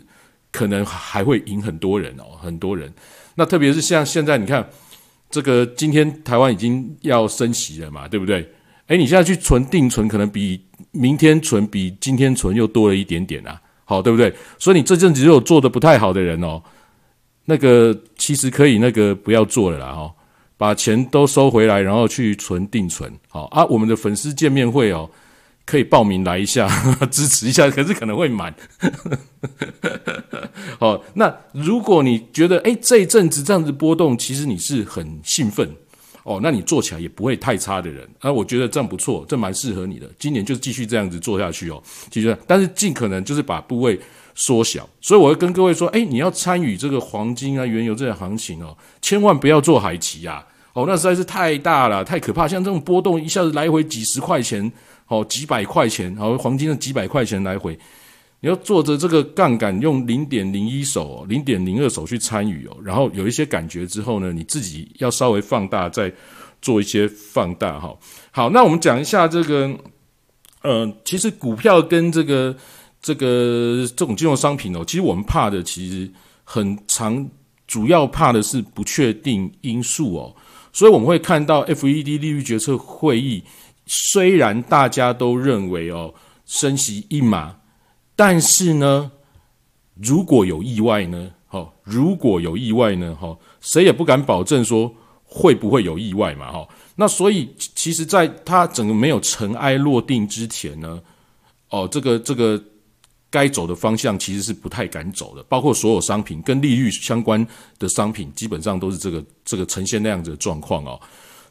[0.51, 2.93] 可能还会赢很多人哦，很多人。
[3.33, 4.69] 那特别是像现在，你看
[5.29, 8.45] 这个今天台湾已经要升息了嘛，对不对？
[8.87, 10.61] 诶，你现在去存定存，可能比。
[10.93, 14.33] 明天存比今天存又多了一点点啊，好对不对？
[14.59, 16.61] 所以你这阵子如果做的不太好的人哦，
[17.45, 20.11] 那个其实可以那个不要做了啦哈，
[20.57, 23.65] 把钱都收回来，然后去存定存，好啊。
[23.65, 25.09] 我们的粉丝见面会哦，
[25.65, 26.69] 可以报名来一下
[27.09, 28.53] 支持一下，可是可能会满。
[30.79, 35.69] 好，那如果你觉得诶这一阵子这样子波动，其实你是很兴奋。
[36.23, 40.07] 哦，那你做起来也不会太差的人，啊，我觉得这样不错，这蛮适合你的。
[40.19, 41.81] 今年就继续这样子做下去哦，
[42.11, 43.99] 继续，但是尽可能就是把部位
[44.41, 44.89] 缩小。
[44.99, 52.47] 所以我会跟各位说，哎，你要参与这个黄金啊、原油这些行情哦，千万不要做海奇呀，哦，那实在是太大了，太可怕。
[52.47, 54.71] 像这种波动一下子来回几十块钱，
[55.07, 57.77] 哦，几百块钱，哦，黄金的几百块钱来回，
[58.39, 66.11] 你要做着这个杠杆，用零点零一手、零点零二手去参与哦，然后有一些感觉之后呢，你自己要稍微放大，再
[66.63, 67.95] 做一些放大哈。
[68.31, 69.69] 好，那我们讲一下这个，
[70.63, 72.55] 呃，其实股票跟这个
[73.01, 76.11] 这个这种金融商品哦，其实我们怕的其实
[76.43, 77.27] 很长，
[77.67, 80.35] 主要怕的是不确定因素哦，
[80.71, 83.43] 所以我们会看到 FED 利率决策会议，
[83.85, 86.13] 虽然大家都认为哦，
[86.45, 87.57] 升息一码。
[88.13, 89.11] 但是呢，
[89.95, 91.31] 如果有意外呢？
[91.47, 93.17] 哈，如果有意外呢？
[93.19, 94.93] 哈，谁也不敢保证说
[95.23, 96.51] 会不会有意外嘛？
[96.51, 101.01] 哈，那所以其实，在它整个没有尘埃落定之前呢，
[101.69, 102.61] 哦，这个这个
[103.32, 107.43] 该走的方向其实是不太敢走的，包括所有商品跟利率相关
[107.79, 110.99] 的商品，基本上都是这个这个呈现那样子的状况哦。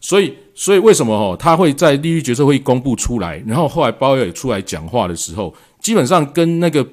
[0.02, 5.54] 所以，所以为什么哦，他会在利率决策会议公布出来，然后后来鲍威尔出来讲话的时候？
[5.80, 6.86] 基本上跟那个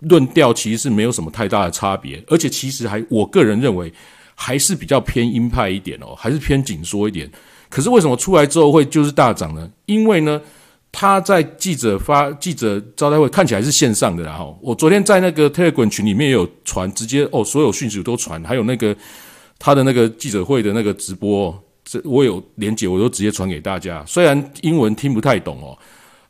[0.00, 3.92] 论调其实是没有什么太大的差别，而且其实还我个人认为
[4.34, 7.30] 还是比较偏鹰派一点哦，还是偏紧缩一点。
[7.68, 9.70] 可是为什么出来之后会就是大涨呢？
[9.86, 10.40] 因为呢，
[10.92, 18.94] 他在记者发记者招待会看起来是线上的，然后我昨天在那个 Telegram 群里面也有传，直接哦所有讯息都传，还有那个
[19.58, 24.04] 他的那个记者会的那个直播，这我有连接，我都直接传给大家。
[24.06, 25.76] 虽然英文听不太懂哦。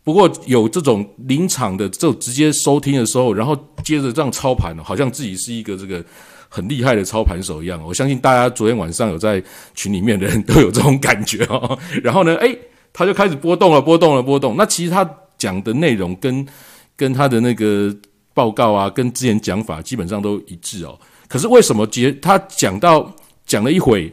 [0.05, 6.05] 不过有这种临场的就直接收听的时候，然后接着这样操盘，好像自己是一个这个
[6.49, 7.81] 很厉害的操盘手一样。
[7.87, 9.41] 我相信大家昨天晚上有在
[9.75, 11.79] 群里面的人都有这种感觉哦。
[12.03, 12.59] 然后呢，诶，
[12.93, 14.57] 他就开始波动了，波动了，波动。
[14.57, 16.47] 那其实他讲的内容跟
[16.97, 17.95] 跟他的那个
[18.35, 20.99] 报告啊，跟之前讲法基本上都一致哦。
[21.29, 23.13] 可是为什么结他讲到
[23.47, 24.13] 讲了一会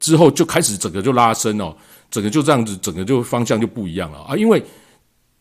[0.00, 1.74] 之后，就开始整个就拉升哦，
[2.10, 4.62] 整个就这样子，整个就方向就不一样了啊，因为。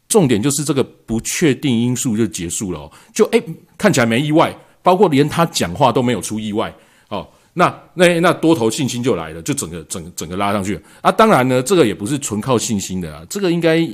[0.10, 3.44] 重点就是这个不确定因素就结束了，就诶
[3.80, 6.72] 看起来没意外，包括连他讲话都没有出意外
[7.10, 7.28] 哦。
[7.54, 11.12] 那那那多头信心就来了，就整个整整个拉上去啊。
[11.12, 13.88] 当然呢，这个也不是纯靠信心的啊，这个应该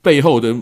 [0.00, 0.54] 背后的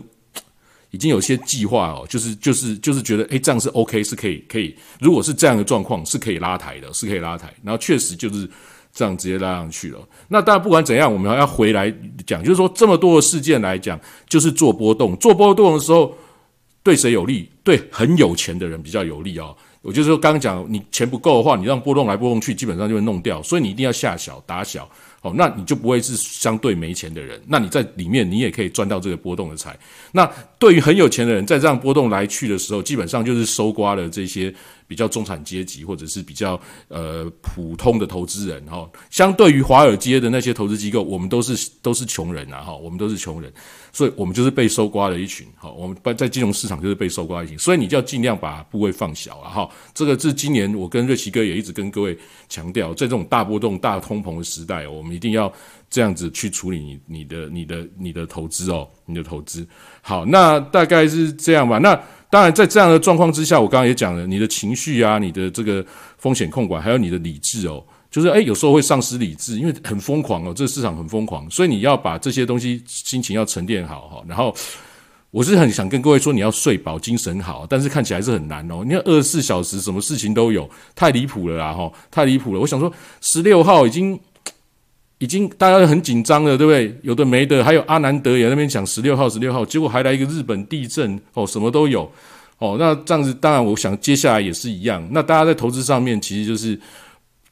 [0.91, 7.53] 已经有些计划哦，就是就是就是觉得诶这样是 OK 是可以可以，如果是这样的状况是可以拉抬的，是可以拉抬。
[7.63, 8.49] 然后确实就是。
[8.93, 10.01] 这样直接拉上去了。
[10.27, 11.95] 那当然，不管怎样，我们要回来
[12.27, 13.97] 讲，就是说这么多的事件来讲，
[14.29, 15.17] 就是做波动。
[15.19, 16.13] 做波动的时候，
[16.83, 17.49] 对谁有利？
[17.63, 19.57] 对很有钱的人比较有利哦。
[19.83, 23.43] 我就是说，刚刚讲，你钱不够的话，你让波动来波动去，基本上就会弄掉。
[23.43, 24.89] 所以你一定要下小打小。
[25.23, 29.79] 哦，那你就不会是相对没钱的人，那你在里面你也可以赚到这个波动的财。
[30.13, 30.27] 那
[30.59, 34.51] 对于很有钱的人，在这样波动来去的时候，基本上就是收刮了这些
[34.91, 38.91] 比较中产阶级或者是比较呃普通的投资人哈。
[39.09, 43.53] 相对于华尔街的那些投资机构，我们都是都是穷人啊哈，我们都是穷人。
[43.93, 49.69] 所以我们就是被收刮的一群，好，我们在金融市场就是被收刮一群，所以你就要尽量把部位放小了哈。
[49.95, 52.17] 这个是今年我跟瑞奇哥也一直跟各位
[52.49, 55.53] 强调，在这种大波动、大通膨的时代，我们一定要
[55.91, 59.67] 这样子去处理你、你的、你的、你的投资哦，你的投资。
[60.01, 61.79] 好，那大概是这样吧。
[61.79, 65.85] 那当然，在这样的状况之下，我刚刚也讲了，你的情绪啊，你的这个
[66.17, 67.85] 风险控管，还有你的理智哦。
[68.09, 74.23] 就是诶，有时候会丧失理智，因为很疯狂哦，这个市场很疯狂，所以你要把这些东西心情要沉淀好哈。
[74.29, 74.55] 然后
[75.31, 78.83] 我是很想跟各位说，你要睡饱，精神好，但是看起来是很难哦。
[78.85, 82.61] 你看二十四小时什么事情都有，太离谱了啦哈，太离谱了。
[82.61, 84.19] 我想说，十六号已经
[85.21, 86.93] 已经大家都很紧张了，对不对？
[87.03, 92.11] 有的没的，还有阿南德也那边讲十六号十六号，结果还来一个日本地震哦，什么都有
[92.59, 92.77] 哦。
[92.77, 95.09] 那这样子，当然我想接下来也是一样。
[95.13, 96.77] 那大家在投资上面，其实就是。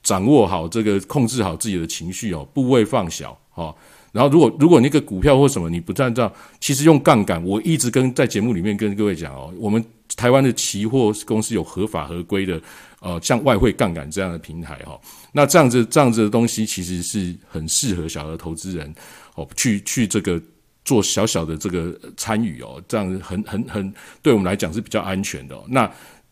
[0.00, 3.74] 掌握好这个，控制好自己的情绪哦，部位放小哦。
[4.12, 9.84] 然后，如果如果那个股票或什么你不按照，其实用杠杆，我一直跟在节目里面跟各位讲哦，我们
[10.16, 12.60] 台湾的期货公司有合法合规的，
[13.00, 14.98] 呃，像外汇杠杆这样的平台哈。
[15.32, 18.92] 那这样子这样子的东西，其实是很适合小额投资人
[19.34, 20.40] 哦，去去这个
[20.84, 23.92] 做小小的这个参与哦，这样很很很
[24.22, 25.54] 对我们来讲是比较安全的。
[25.68, 25.88] 那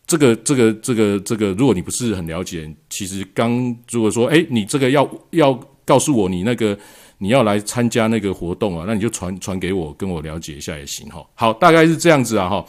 [0.07, 5.53] 这个这个这个这个，如果你不是很了解，其实刚如果说，哎，你这个要要
[5.85, 6.77] 告诉我你那个
[7.17, 11.25] 你要来参加那个活动啊，那你就传传给我，跟我了解一下也行哈。
[11.35, 12.65] 好，大概是这样子啊哈。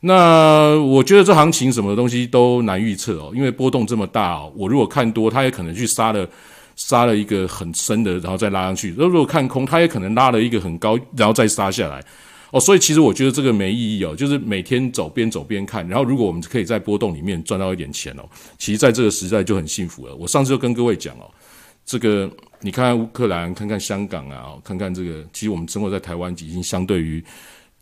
[0.00, 4.52] 那我觉得这行情什么东西都难预测哦，因为波动这么大哦。
[4.54, 6.28] 我如果看多，它也可能去杀了
[6.76, 12.04] 杀了一个很深的，然后再拉上去；那如果看空，它也可能拉了一个很高，然后再杀下来。
[12.50, 18.28] 哦，所以其实我觉得这个没意义哦，就是每天走边走边看，然后如果我们可以在波动里面赚到一点钱哦，
[18.58, 20.14] 其实在这个时代就很幸福了。
[20.16, 21.30] 我上次就跟各位讲哦，
[21.86, 22.30] 这个
[22.64, 27.22] 你看看乌克兰，看看香港啊，看看这个，其实我们生活在台湾已经相对于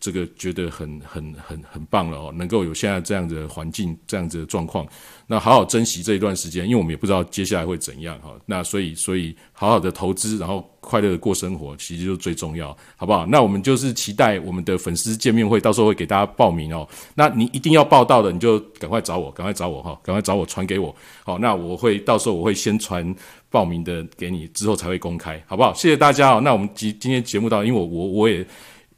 [0.01, 4.85] 这个觉得很很很很棒了哦，能够有现在这样的环境，这样子的状况，
[5.29, 8.35] 那好好珍惜这一段时间，因为我们也不知道接下来会怎样哈。
[8.45, 13.25] 那所以所以好好的投资，然后快乐的过生活，其实就最重要，好不好？
[13.27, 16.89] 那我们就是期待我们的粉丝见面会，到时候会给大家报名哦。
[17.15, 20.93] 那你一定要报到的，你就赶快找我，赶快找我哈，赶快找我传给我。
[21.23, 23.15] 好，那我会到时候我会先传
[23.53, 25.73] 报名的给你，之后才会公开，好不好？
[25.75, 26.41] 谢谢大家哦。
[26.43, 28.45] 那我们今今天节目到，因为我我我也。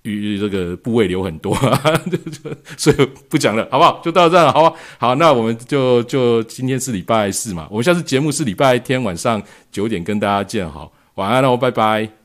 [0.06, 1.56] 与这个部位留很多，
[2.76, 2.96] 所以
[3.30, 4.02] 不讲了，好不好？
[4.04, 4.76] 就到这了，好吧？
[4.98, 9.42] 好，那我们就就今天是礼拜四嘛，我们下次节目是礼拜天晚上
[9.72, 12.23] 九点跟大家见，好，晚安喽，拜拜。